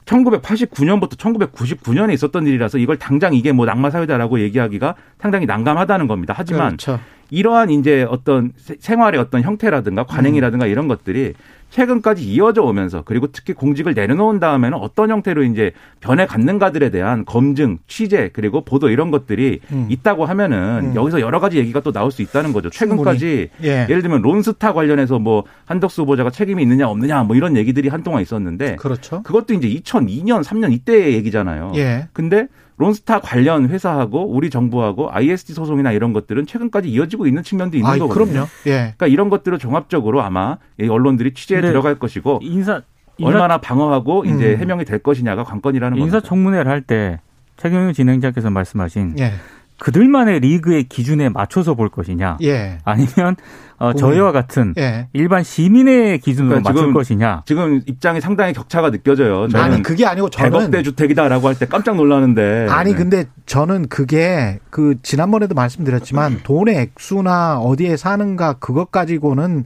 1989년부터 0.06 1.17
1999년에 1.17 2.13
있었던 2.13 2.47
일이라서 2.47 2.78
이걸 2.78 2.97
당장 2.97 3.34
이게 3.34 3.52
뭐 3.52 3.65
낙마 3.65 3.89
사회다라고 3.89 4.39
얘기하기가 4.39 4.95
상당히 5.19 5.45
난감하다는 5.45 6.08
겁니다. 6.08 6.34
하지만 6.36 6.78
그렇죠. 6.78 7.00
이러한 7.30 7.69
이제 7.71 8.06
어떤 8.10 8.54
세- 8.58 8.78
생활의 8.80 9.19
어떤 9.19 9.41
형태라든가 9.43 10.06
관행이라든가 10.06 10.65
음. 10.65 10.71
이런 10.71 10.88
것들이 10.88 11.34
최근까지 11.69 12.23
이어져 12.23 12.63
오면서 12.63 13.03
그리고 13.06 13.27
특히 13.27 13.53
공직을 13.53 13.93
내려놓은 13.93 14.39
다음에는 14.39 14.77
어떤 14.77 15.10
형태로 15.10 15.43
이제 15.43 15.71
변해 15.99 16.25
갔는가들에 16.25 16.89
대한 16.89 17.25
검증, 17.25 17.77
취재 17.88 18.30
그리고 18.34 18.62
보도 18.62 18.89
이런 18.89 19.12
것들이 19.12 19.60
음. 19.71 19.88
있다고 19.89 20.25
하면은 20.25 20.91
음. 20.91 20.95
여기서 20.95 21.19
여러 21.19 21.39
가지 21.39 21.58
얘기가 21.58 21.82
또 21.82 21.91
나올 21.91 22.12
수 22.12 22.21
있다는 22.21 22.53
거죠. 22.53 22.69
최근까지 22.69 23.49
예. 23.63 23.88
예를 23.89 24.01
들면 24.01 24.21
론스타 24.21 24.73
관련해서 24.73 25.19
뭐 25.19 25.43
한덕수 25.65 26.03
후보자가 26.03 26.30
책임이 26.30 26.63
있느냐 26.63 26.88
없느냐 26.88 27.23
뭐 27.23 27.36
이런 27.36 27.56
얘기들이 27.58 27.89
한동안 27.89 28.21
있었는데 28.21 28.77
그렇죠. 28.77 29.21
그것도 29.23 29.53
이제 29.53 29.67
2002년, 29.67 30.43
3년 30.43 30.71
이때의 30.71 31.13
얘기잖아요. 31.15 31.73
예. 31.75 32.08
근데 32.13 32.47
론스타 32.78 33.22
관련 33.22 33.70
회사하고 33.70 34.28
우리 34.28 34.50
정부하고 34.50 35.10
ISD 35.12 35.54
소송이나 35.54 35.92
이런 35.92 36.13
것들은 36.13 36.46
최근까지 36.46 36.90
이어지고 36.90 37.28
있는 37.28 37.44
측면도 37.44 37.78
있는 37.78 37.90
아, 37.90 37.98
거거든요. 37.98 38.26
그럼요. 38.26 38.48
예. 38.68 38.72
그러니까 38.72 39.08
이런 39.08 39.30
것들을 39.30 39.58
종합적으로 39.58 40.22
아마 40.22 40.58
이 40.80 40.88
언론들이 40.88 41.34
취재에 41.34 41.62
들어갈 41.62 41.96
것이고 41.96 42.40
인사 42.44 42.82
인사, 43.18 43.32
얼마나 43.32 43.58
방어하고 43.58 44.26
이제 44.26 44.54
음. 44.54 44.60
해명이 44.60 44.86
될 44.86 45.00
것이냐가 45.00 45.44
관건이라는 45.44 45.98
겁니다. 45.98 46.18
인사청문회를 46.18 46.72
할 46.72 46.82
때 46.82 47.20
최경영 47.58 47.94
진행자께서 47.94 48.50
말씀하신 48.52 49.16
예. 49.20 49.34
그들만의 49.80 50.40
리그의 50.40 50.86
기준에 50.86 51.30
맞춰서 51.30 51.76
볼 51.76 51.90
것이냐, 51.90 52.38
예. 52.44 52.80
아니면 52.84 53.36
어, 53.78 53.94
저희와 53.94 54.32
같은 54.32 54.74
예. 54.78 55.08
일반 55.13 55.44
시민의 55.44 56.20
기준으로 56.20 56.50
그러니까 56.50 56.70
맞출 56.72 56.82
지금 56.82 56.94
것이냐. 56.94 57.44
지금 57.46 57.82
입장이 57.86 58.20
상당히 58.22 58.54
격차가 58.54 58.90
느껴져요. 58.90 59.48
저는 59.48 59.63
아니 59.66 59.84
그게 59.84 60.06
아니고 60.06 60.30
저는 60.32 60.72
100억대 60.72 60.84
주택이다라고 60.84 61.48
할 61.48 61.56
때 61.60 61.68
깜짝 61.68 61.96
놀라는데. 61.96 62.68
아니 62.70 62.92
네. 62.92 62.98
근데 62.98 63.26
저는 63.46 63.88
그게 63.88 64.60
그 64.72 64.96
지난번에도 65.04 65.54
말씀드렸지만 65.54 66.40
돈의 66.44 66.76
액수나 66.78 67.60
어디에 67.60 67.98
사는가 67.98 68.54
그것 68.54 68.90
가지고는 68.92 69.66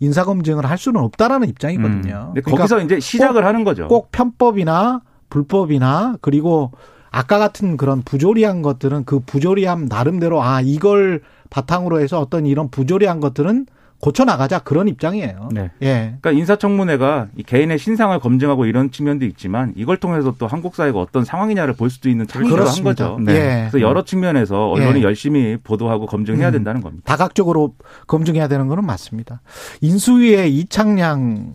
인사 0.00 0.24
검증을 0.24 0.66
할 0.66 0.76
수는 0.78 1.00
없다라는 1.00 1.48
입장이거든요. 1.48 2.32
근데 2.34 2.40
그러니까 2.40 2.50
거기서 2.50 2.80
이제 2.80 2.98
시작을 2.98 3.44
하는 3.44 3.62
거죠. 3.62 3.86
꼭 3.86 4.10
편법이나 4.10 5.02
불법이나 5.30 6.16
그리고 6.20 6.72
아까 7.12 7.38
같은 7.38 7.76
그런 7.76 8.02
부조리한 8.02 8.62
것들은 8.62 9.04
그 9.04 9.20
부조리함 9.20 9.86
나름대로 9.86 10.42
아 10.42 10.60
이걸 10.62 11.20
바탕으로 11.50 12.00
해서 12.00 12.18
어떤 12.18 12.46
이런 12.46 12.70
부조리한 12.70 13.20
것들은 13.20 13.66
고쳐 14.00 14.24
나가자 14.24 14.58
그런 14.58 14.88
입장이에요. 14.88 15.50
네. 15.52 15.70
예. 15.82 16.16
그러니까 16.20 16.32
인사청문회가 16.32 17.28
이 17.36 17.44
개인의 17.44 17.78
신상을 17.78 18.18
검증하고 18.18 18.66
이런 18.66 18.90
측면도 18.90 19.24
있지만 19.26 19.72
이걸 19.76 19.98
통해서 19.98 20.34
또 20.38 20.48
한국 20.48 20.74
사회가 20.74 20.98
어떤 20.98 21.24
상황이냐를 21.24 21.74
볼 21.74 21.88
수도 21.88 22.08
있는 22.08 22.26
창이기도 22.26 22.64
한. 22.64 22.82
거죠. 22.82 23.18
네. 23.20 23.32
예. 23.32 23.68
그래서 23.70 23.80
여러 23.80 24.02
측면에서 24.02 24.70
언론이 24.70 25.00
예. 25.00 25.02
열심히 25.04 25.56
보도하고 25.62 26.06
검증해야 26.06 26.48
음. 26.48 26.52
된다는 26.52 26.80
겁니다. 26.80 27.04
다각적으로 27.06 27.74
검증해야 28.08 28.48
되는 28.48 28.66
거는 28.66 28.84
맞습니다. 28.84 29.40
인수위의 29.82 30.52
이창량 30.52 31.52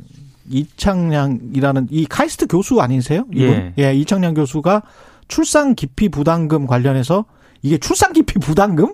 이창량이라는 0.50 1.88
이 1.90 2.06
카이스트 2.06 2.48
교수 2.48 2.80
아니세요? 2.80 3.26
이분? 3.34 3.50
예. 3.50 3.74
예, 3.78 3.94
이창량 3.94 4.36
교수가 4.36 4.84
출산 5.28 5.76
기피 5.76 6.10
부담금 6.10 6.68
관련해서 6.68 7.26
이게 7.62 7.78
출산 7.78 8.14
기피 8.14 8.40
부담금? 8.40 8.94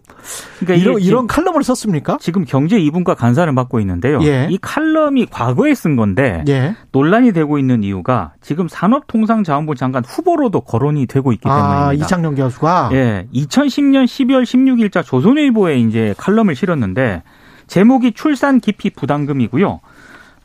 그러니까 0.60 0.82
이런 0.82 1.02
이런 1.02 1.28
칼럼을 1.28 1.64
썼습니까? 1.64 2.18
지금 2.20 2.46
경제 2.46 2.80
2분과 2.80 3.16
간사를 3.16 3.52
맡고 3.52 3.80
있는데요. 3.82 4.20
예. 4.24 4.48
이 4.50 4.58
칼럼이 4.58 5.28
과거에 5.28 5.76
쓴 5.76 5.96
건데 5.96 6.44
예. 6.48 6.76
논란이 6.92 7.34
되고 7.34 7.58
있는 7.58 7.84
이유가 7.84 8.34
지금 8.42 8.68
산업통상자원부 8.68 9.76
장관 9.76 10.04
후보로도 10.06 10.62
거론이 10.62 11.08
되고 11.08 11.34
있기 11.34 11.44
때문입니다. 11.44 11.88
아, 11.88 11.94
이창용 11.94 12.36
교수가 12.36 12.90
예, 12.94 13.28
2010년 13.34 14.06
12월 14.06 14.44
16일자 14.44 15.04
조선일보에 15.04 15.78
이제 15.80 16.16
칼럼을 16.18 16.56
실었는데 16.56 17.24
제목이 17.68 18.14
출산 18.14 18.60
기피 18.60 18.90
부담금이고요. 18.92 19.80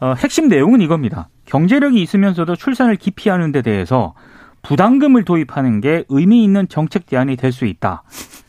어, 0.00 0.14
핵심 0.16 0.48
내용은 0.48 0.80
이겁니다. 0.80 1.28
경제력이 1.46 2.00
있으면서도 2.02 2.56
출산을 2.56 2.96
기피하는 2.96 3.52
데 3.52 3.62
대해서 3.62 4.14
부담금을 4.68 5.24
도입하는 5.24 5.80
게 5.80 6.04
의미 6.10 6.44
있는 6.44 6.68
정책 6.68 7.06
대안이 7.06 7.36
될 7.36 7.52
수 7.52 7.64
있다. 7.64 8.02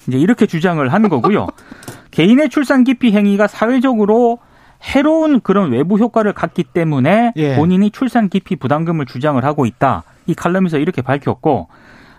이제 0.07 0.17
이렇게 0.17 0.45
주장을 0.45 0.85
하는 0.91 1.09
거고요. 1.09 1.47
개인의 2.11 2.49
출산 2.49 2.83
기피 2.83 3.13
행위가 3.13 3.47
사회적으로 3.47 4.39
해로운 4.83 5.39
그런 5.39 5.71
외부 5.71 5.97
효과를 5.97 6.33
갖기 6.33 6.65
때문에 6.65 7.31
예. 7.37 7.55
본인이 7.55 7.89
출산 7.89 8.27
기피 8.27 8.57
부담금을 8.57 9.05
주장을 9.05 9.41
하고 9.45 9.65
있다. 9.65 10.03
이 10.25 10.33
칼럼에서 10.33 10.77
이렇게 10.77 11.01
밝혔고 11.01 11.69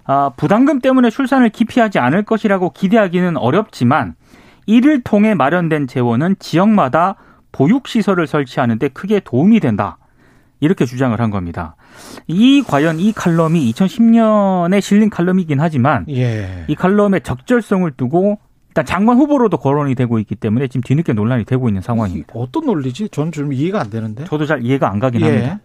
아, 0.06 0.30
부담금 0.34 0.80
때문에 0.80 1.10
출산을 1.10 1.50
기피하지 1.50 1.98
않을 1.98 2.22
것이라고 2.22 2.70
기대하기는 2.70 3.36
어렵지만 3.36 4.14
이를 4.64 5.02
통해 5.02 5.34
마련된 5.34 5.86
재원은 5.86 6.36
지역마다 6.38 7.16
보육시설을 7.52 8.26
설치하는데 8.26 8.88
크게 8.88 9.20
도움이 9.20 9.60
된다. 9.60 9.98
이렇게 10.60 10.84
주장을 10.86 11.18
한 11.20 11.30
겁니다. 11.30 11.74
이 12.28 12.62
과연 12.62 13.00
이 13.00 13.12
칼럼이 13.12 13.72
2010년에 13.72 14.80
실린 14.80 15.10
칼럼이긴 15.10 15.60
하지만 15.60 16.04
예. 16.10 16.64
이 16.68 16.74
칼럼의 16.74 17.22
적절성을 17.22 17.90
두고 17.92 18.38
일단 18.68 18.84
장관 18.84 19.16
후보로도 19.16 19.56
거론이 19.56 19.96
되고 19.96 20.18
있기 20.20 20.36
때문에 20.36 20.68
지금 20.68 20.82
뒤늦게 20.82 21.12
논란이 21.14 21.44
되고 21.44 21.68
있는 21.68 21.82
상황입니다. 21.82 22.34
어떤 22.36 22.66
논리지? 22.66 23.08
저는 23.08 23.32
좀 23.32 23.52
이해가 23.52 23.80
안 23.80 23.90
되는데. 23.90 24.24
저도 24.26 24.46
잘 24.46 24.64
이해가 24.64 24.88
안 24.88 25.00
가긴 25.00 25.22
예. 25.22 25.24
합니다. 25.26 25.60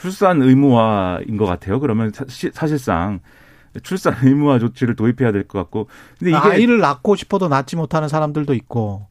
출산 0.00 0.40
의무화인 0.42 1.36
것 1.36 1.46
같아요. 1.46 1.80
그러면 1.80 2.12
사, 2.14 2.24
실상 2.28 3.18
출산 3.82 4.14
의무화 4.22 4.60
조치를 4.60 4.94
도입해야 4.94 5.32
될 5.32 5.48
것 5.48 5.58
같고. 5.58 5.88
근데 6.18 6.30
이게 6.30 6.38
아이를 6.38 6.78
낳고 6.78 7.16
싶어도 7.16 7.48
낳지 7.48 7.74
못하는 7.74 8.06
사람들도 8.06 8.54
있고 8.54 9.07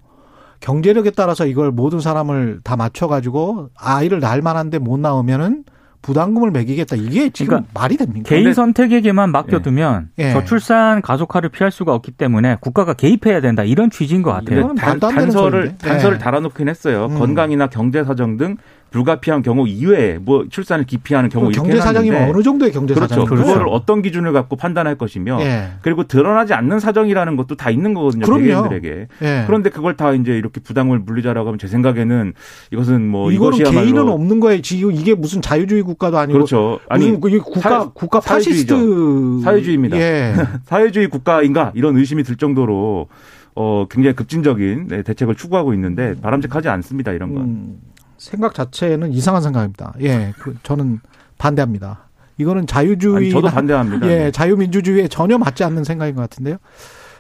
경제력에 0.60 1.12
따라서 1.12 1.46
이걸 1.46 1.72
모든 1.72 2.00
사람을 2.00 2.62
다 2.63 2.76
맞춰가지고 2.76 3.70
아이를 3.76 4.20
낳을 4.20 4.41
만한데 4.41 4.80
못 4.80 5.00
낳으면은 5.00 5.63
부담금을 6.02 6.52
매기겠다. 6.52 6.96
이게 6.96 7.30
지금 7.30 7.48
그러니까 7.48 7.72
말이 7.74 7.98
됩니까? 7.98 8.30
개인 8.30 8.54
선택에게만 8.54 9.32
맡겨두면 9.32 10.10
예. 10.20 10.32
저출산 10.32 11.02
가속화를 11.02 11.50
피할 11.50 11.72
수가 11.72 11.93
없기 11.93 12.12
때문에 12.12 12.58
국가가 12.62 12.93
개입해야 12.93 13.41
된다 13.41 13.63
이런 13.63 13.89
취지인 13.89 14.22
것 14.22 14.32
같아요. 14.32 14.74
단, 14.76 15.00
단서를 15.00 15.62
소리인데. 15.62 15.78
단서를 15.78 16.17
네. 16.17 16.24
달아놓긴 16.24 16.70
했어요. 16.70 17.08
음. 17.12 17.20
건강이나 17.20 17.67
경제 17.67 18.04
사정 18.04 18.38
등 18.38 18.58
불가피한 18.91 19.41
경우 19.41 19.67
이외에 19.67 20.17
뭐 20.19 20.45
출산을 20.50 20.86
기피하는 20.86 21.30
경우 21.30 21.50
이렇게 21.52 21.60
경제 21.60 21.82
사정이면 21.82 22.15
해놨는데 22.15 22.34
어느 22.38 22.43
정도의 22.43 22.71
경제 22.71 22.93
그렇죠. 22.93 23.15
사정이죠? 23.15 23.36
그거를 23.36 23.67
어떤 23.69 24.02
기준을 24.02 24.32
갖고 24.34 24.56
판단할 24.56 24.95
것이며 24.95 25.39
예. 25.41 25.69
그리고 25.82 26.06
드러나지 26.06 26.54
않는 26.54 26.80
사정이라는 26.80 27.36
것도 27.36 27.56
다 27.56 27.69
있는 27.69 27.93
거거든요. 27.93 28.26
그럼요. 28.26 28.41
개개인들에게. 28.69 29.08
예. 29.23 29.43
그런데 29.45 29.69
그걸 29.69 29.95
다 29.97 30.13
이제 30.13 30.38
이렇게 30.38 30.62
부담을 30.62 31.00
물리자라고 31.00 31.47
하면 31.50 31.60
제 31.60 31.67
생각에는 31.67 32.34
이것은 32.71 33.08
뭐 33.08 33.32
이거는 33.32 33.58
개인은 33.58 34.08
없는 34.10 34.39
거예요. 34.39 34.62
지금 34.62 34.91
이게 34.93 35.13
무슨 35.15 35.41
자유주의 35.41 35.82
국가도 35.84 36.17
아니고 36.17 36.34
그렇죠. 36.34 36.80
아니 36.89 37.12
무슨 37.12 37.30
이게 37.30 37.39
국가 37.39 37.69
사- 37.69 37.89
국가 37.93 38.21
사회주의죠. 38.21 38.76
파시스트 38.76 39.41
사회주의입니다. 39.43 39.97
예. 39.97 40.34
사회주의 40.65 41.08
국가인가 41.10 41.71
이런 41.76 41.97
의심이 41.97 42.23
들 42.23 42.36
정도로 42.38 43.08
어 43.56 43.86
굉장히 43.89 44.15
급진적인 44.15 44.88
네, 44.88 45.02
대책을 45.02 45.36
추구하고 45.36 45.73
있는데 45.73 46.13
바람직하지 46.21 46.69
않습니다. 46.69 47.12
이런 47.12 47.34
건. 47.34 47.43
음, 47.43 47.78
생각 48.17 48.53
자체는 48.53 49.12
이상한 49.13 49.41
생각입니다. 49.41 49.93
예, 50.01 50.34
그, 50.39 50.56
저는 50.63 50.99
반대합니다. 51.38 51.99
이거는 52.38 52.67
자유주의 52.67 53.15
아니, 53.17 53.30
저도 53.32 53.47
반대합니다. 53.47 54.08
예, 54.08 54.15
네. 54.25 54.32
자유민주주의에 54.32 55.08
전혀 55.08 55.38
맞지 55.38 55.63
않는 55.63 55.84
생각인 55.84 56.15
것 56.15 56.21
같은데요. 56.21 56.58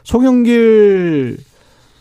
송영길 0.03 1.37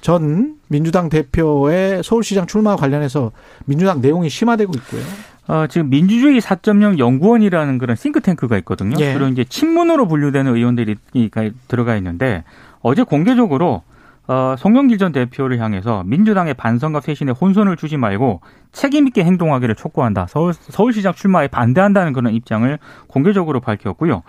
전 0.00 0.56
민주당 0.68 1.08
대표의 1.08 2.02
서울시장 2.04 2.46
출마 2.46 2.76
관련해서 2.76 3.32
민주당 3.64 4.00
내용이 4.00 4.28
심화되고 4.28 4.72
있고요. 4.76 5.02
어, 5.48 5.66
지금 5.68 5.90
민주주의 5.90 6.40
4.0 6.40 6.98
연구원이라는 6.98 7.78
그런 7.78 7.96
싱크탱크가 7.96 8.58
있거든요. 8.58 8.96
예. 9.00 9.14
그리고 9.14 9.28
이제 9.30 9.44
친문으로 9.44 10.08
분류되는 10.08 10.54
의원들이 10.54 10.96
가- 11.30 11.50
들어가 11.68 11.96
있는데 11.96 12.44
어제 12.80 13.02
공개적으로 13.02 13.82
어, 14.28 14.56
송영길 14.58 14.98
전 14.98 15.12
대표를 15.12 15.60
향해서 15.60 16.02
민주당의 16.04 16.54
반성과 16.54 17.00
쇄신에 17.00 17.32
혼선을 17.32 17.76
주지 17.76 17.96
말고 17.96 18.40
책임 18.72 19.06
있게 19.06 19.24
행동하기를 19.24 19.74
촉구한다. 19.76 20.26
서울, 20.28 20.52
서울시장 20.52 21.14
출마에 21.14 21.48
반대한다는 21.48 22.12
그런 22.12 22.34
입장을 22.34 22.78
공개적으로 23.06 23.60
밝혔고요. 23.60 24.22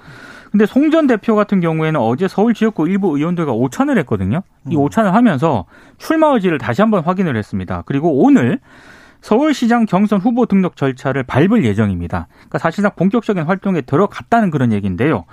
근데 0.51 0.65
송 0.65 0.91
전 0.91 1.07
대표 1.07 1.35
같은 1.35 1.59
경우에는 1.59 1.99
어제 1.99 2.27
서울 2.27 2.53
지역구 2.53 2.87
일부 2.87 3.17
의원들과 3.17 3.51
오찬을 3.51 3.97
했거든요. 3.99 4.43
이 4.69 4.75
음. 4.75 4.81
오찬을 4.81 5.13
하면서 5.13 5.65
출마 5.97 6.27
의지를 6.33 6.57
다시 6.57 6.81
한번 6.81 7.03
확인을 7.03 7.35
했습니다. 7.35 7.83
그리고 7.85 8.23
오늘 8.23 8.59
서울시장 9.21 9.85
경선 9.87 10.19
후보 10.21 10.45
등록 10.45 10.77
절차를 10.77 11.23
밟을 11.23 11.65
예정입니다. 11.65 12.27
그러니까 12.33 12.59
사실상 12.59 12.91
본격적인 12.95 13.43
활동에 13.43 13.81
들어갔다는 13.81 14.51
그런 14.51 14.71
얘기인데요. 14.71 15.25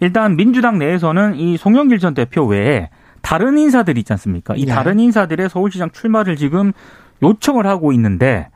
일단 0.00 0.36
민주당 0.36 0.78
내에서는 0.78 1.34
이 1.34 1.56
송영길 1.56 1.98
전 1.98 2.14
대표 2.14 2.46
외에 2.46 2.88
다른 3.24 3.56
인사들 3.58 3.96
있지 3.98 4.12
않습니까? 4.12 4.54
이 4.56 4.66
네. 4.66 4.72
다른 4.72 5.00
인사들의 5.00 5.48
서울시장 5.48 5.90
출마를 5.90 6.36
지금 6.36 6.72
요청을 7.22 7.66
하고 7.66 7.92
있는데 7.92 8.48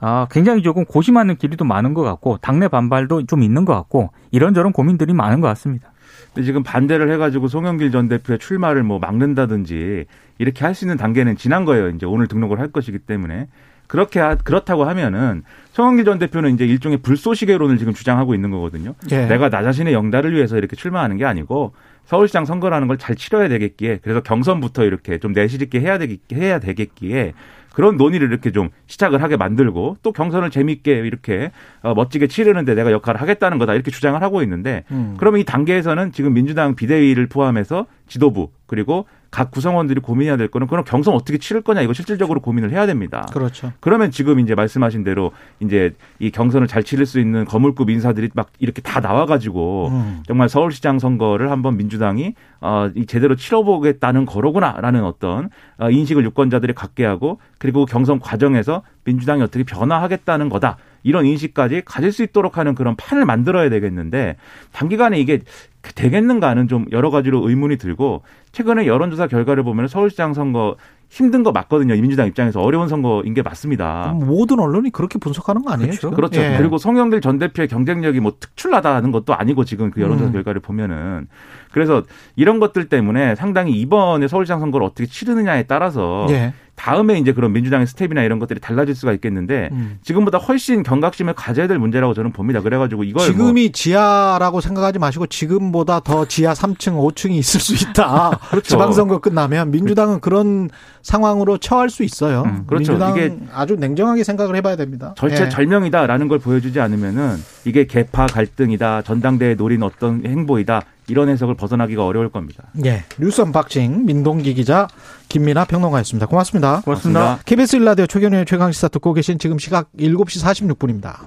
아, 0.00 0.26
굉장히 0.30 0.62
조금 0.62 0.84
고심하는 0.84 1.36
길이도 1.36 1.64
많은 1.64 1.94
것 1.94 2.02
같고 2.02 2.38
당내 2.40 2.68
반발도 2.68 3.26
좀 3.26 3.42
있는 3.42 3.64
것 3.64 3.74
같고 3.74 4.10
이런저런 4.32 4.72
고민들이 4.72 5.12
많은 5.12 5.40
것 5.40 5.46
같습니다. 5.48 5.92
근데 6.34 6.44
지금 6.44 6.62
반대를 6.62 7.10
해가지고 7.12 7.48
송영길 7.48 7.90
전 7.92 8.08
대표의 8.08 8.38
출마를 8.38 8.82
뭐 8.82 8.98
막는다든지 8.98 10.04
이렇게 10.38 10.64
할 10.64 10.74
수 10.74 10.84
있는 10.84 10.96
단계는 10.96 11.36
지난 11.36 11.64
거예요. 11.64 11.88
이제 11.90 12.04
오늘 12.06 12.26
등록을 12.28 12.58
할 12.58 12.68
것이기 12.68 12.98
때문에 13.00 13.48
그렇게 13.86 14.20
하, 14.20 14.34
그렇다고 14.34 14.84
하면은 14.84 15.42
송영길 15.72 16.04
전 16.04 16.18
대표는 16.18 16.54
이제 16.54 16.66
일종의 16.66 16.98
불쏘시개론을 16.98 17.78
지금 17.78 17.94
주장하고 17.94 18.34
있는 18.34 18.50
거거든요. 18.50 18.94
예. 19.10 19.26
내가 19.26 19.48
나 19.48 19.62
자신의 19.62 19.94
영달을 19.94 20.34
위해서 20.34 20.58
이렇게 20.58 20.76
출마하는 20.76 21.16
게 21.16 21.24
아니고 21.24 21.72
서울시장 22.08 22.46
선거라는 22.46 22.88
걸 22.88 22.98
잘 22.98 23.14
치러야 23.14 23.48
되겠기에 23.48 24.00
그래서 24.02 24.20
경선부터 24.20 24.84
이렇게 24.84 25.18
좀 25.18 25.32
내실 25.32 25.62
있게 25.62 25.80
해야 25.80 25.98
되겠 25.98 26.18
해야 26.32 26.58
되겠기에 26.58 27.32
그런 27.72 27.96
논의를 27.96 28.28
이렇게 28.28 28.50
좀 28.50 28.70
시작을 28.86 29.22
하게 29.22 29.36
만들고 29.36 29.98
또 30.02 30.10
경선을 30.12 30.50
재미있게 30.50 30.90
이렇게 30.92 31.52
어, 31.82 31.94
멋지게 31.94 32.26
치르는데 32.26 32.74
내가 32.74 32.90
역할을 32.90 33.20
하겠다는 33.20 33.58
거다 33.58 33.74
이렇게 33.74 33.90
주장을 33.92 34.20
하고 34.20 34.42
있는데 34.42 34.82
음. 34.90 35.14
그러면 35.18 35.40
이 35.40 35.44
단계에서는 35.44 36.10
지금 36.12 36.34
민주당 36.34 36.74
비대위를 36.74 37.28
포함해서 37.28 37.86
지도부 38.08 38.50
그리고 38.66 39.06
각 39.30 39.50
구성원들이 39.50 40.00
고민해야 40.00 40.36
될 40.36 40.48
거는 40.48 40.66
그럼 40.66 40.84
경선 40.84 41.14
어떻게 41.14 41.38
치를 41.38 41.60
거냐 41.60 41.82
이거 41.82 41.92
실질적으로 41.92 42.40
고민을 42.40 42.70
해야 42.70 42.86
됩니다. 42.86 43.26
그렇죠. 43.32 43.72
그러면 43.80 44.10
지금 44.10 44.40
이제 44.40 44.54
말씀하신 44.54 45.04
대로 45.04 45.32
이제 45.60 45.94
이 46.18 46.30
경선을 46.30 46.66
잘 46.66 46.82
치를 46.82 47.04
수 47.04 47.20
있는 47.20 47.44
거물급 47.44 47.90
인사들이 47.90 48.30
막 48.34 48.50
이렇게 48.58 48.80
다 48.80 49.00
나와가지고 49.00 49.88
음. 49.88 50.22
정말 50.26 50.48
서울시장 50.48 50.98
선거를 50.98 51.50
한번 51.50 51.76
민주당이 51.76 52.34
어, 52.60 52.90
이 52.94 53.06
제대로 53.06 53.36
치러보겠다는 53.36 54.24
거로구나라는 54.26 55.04
어떤 55.04 55.50
어, 55.78 55.90
인식을 55.90 56.24
유권자들이 56.24 56.72
갖게 56.72 57.04
하고 57.04 57.38
그리고 57.58 57.84
경선 57.84 58.20
과정에서 58.20 58.82
민주당이 59.04 59.42
어떻게 59.42 59.64
변화하겠다는 59.64 60.48
거다. 60.48 60.78
이런 61.02 61.26
인식까지 61.26 61.82
가질 61.84 62.12
수 62.12 62.22
있도록 62.22 62.58
하는 62.58 62.74
그런 62.74 62.96
판을 62.96 63.24
만들어야 63.24 63.70
되겠는데 63.70 64.36
단기간에 64.72 65.18
이게 65.18 65.40
되겠는가는 65.82 66.68
좀 66.68 66.86
여러 66.92 67.10
가지로 67.10 67.48
의문이 67.48 67.76
들고 67.76 68.22
최근에 68.52 68.86
여론조사 68.86 69.26
결과를 69.28 69.62
보면 69.62 69.88
서울시장 69.88 70.34
선거 70.34 70.76
힘든 71.08 71.42
거 71.42 71.52
맞거든요. 71.52 71.94
민주당 71.94 72.26
입장에서 72.26 72.60
어려운 72.60 72.88
선거인 72.88 73.32
게 73.32 73.42
맞습니다. 73.42 74.14
모든 74.14 74.58
언론이 74.58 74.90
그렇게 74.90 75.18
분석하는 75.18 75.62
거 75.62 75.72
아니에요? 75.72 75.90
그렇죠. 75.90 76.10
그렇죠. 76.10 76.40
예. 76.40 76.56
그리고 76.58 76.76
송영길 76.76 77.20
전 77.20 77.38
대표의 77.38 77.68
경쟁력이 77.68 78.20
뭐 78.20 78.34
특출나다는 78.38 79.10
것도 79.10 79.34
아니고 79.34 79.64
지금 79.64 79.90
그 79.90 80.00
여론조사 80.02 80.30
음. 80.30 80.32
결과를 80.32 80.60
보면은 80.60 81.28
그래서 81.72 82.02
이런 82.36 82.60
것들 82.60 82.88
때문에 82.88 83.36
상당히 83.36 83.72
이번에 83.72 84.28
서울시장 84.28 84.60
선거를 84.60 84.86
어떻게 84.86 85.06
치르느냐에 85.06 85.62
따라서 85.64 86.26
예. 86.30 86.52
다음에 86.78 87.18
이제 87.18 87.32
그런 87.32 87.52
민주당의 87.52 87.86
스텝이나 87.88 88.22
이런 88.22 88.38
것들이 88.38 88.60
달라질 88.60 88.94
수가 88.94 89.12
있겠는데 89.14 89.68
음. 89.72 89.98
지금보다 90.02 90.38
훨씬 90.38 90.84
경각심을 90.84 91.34
가져야 91.34 91.66
될 91.66 91.78
문제라고 91.78 92.14
저는 92.14 92.32
봅니다. 92.32 92.62
그래가지고 92.62 93.02
이걸 93.02 93.20
뭐 93.20 93.26
지금이 93.26 93.72
지하라고 93.72 94.60
생각하지 94.60 95.00
마시고 95.00 95.26
지금보다 95.26 96.00
더 96.00 96.24
지하 96.26 96.52
3층, 96.54 96.92
5층이 96.92 97.32
있을 97.32 97.60
수 97.60 97.74
있다. 97.74 98.38
그렇죠. 98.50 98.68
지방선거 98.68 99.18
끝나면 99.18 99.72
민주당은 99.72 100.20
그런 100.20 100.70
상황으로 101.02 101.58
처할 101.58 101.90
수 101.90 102.04
있어요. 102.04 102.44
음, 102.46 102.64
그렇죠. 102.66 102.94
이게 102.94 103.36
아주 103.52 103.74
냉정하게 103.74 104.22
생각을 104.22 104.54
해봐야 104.56 104.76
됩니다. 104.76 105.14
절체절명이다라는 105.16 106.28
걸 106.28 106.38
보여주지 106.38 106.80
않으면은 106.80 107.36
이게 107.64 107.86
계파 107.86 108.26
갈등이다, 108.26 109.02
전당대회 109.02 109.56
노린 109.56 109.82
어떤 109.82 110.24
행보이다 110.24 110.82
이런 111.08 111.28
해석을 111.28 111.54
벗어나기가 111.54 112.04
어려울 112.04 112.30
겁니다. 112.30 112.64
예. 112.84 112.88
예. 112.88 113.04
뉴스 113.18 113.40
unboxing 113.40 114.06
민동기 114.06 114.54
기자 114.54 114.88
김민아 115.28 115.64
평론가였습니다. 115.66 116.26
고맙습니다. 116.26 116.80
고맙습니다. 116.84 117.38
KBS 117.44 117.76
1라디오 117.76 118.06
최경영의 118.06 118.46
최강시사 118.46 118.88
듣고 118.88 119.12
계신 119.12 119.38
지금 119.38 119.58
시각 119.58 119.90
7시 119.98 120.42
46분입니다. 120.42 121.26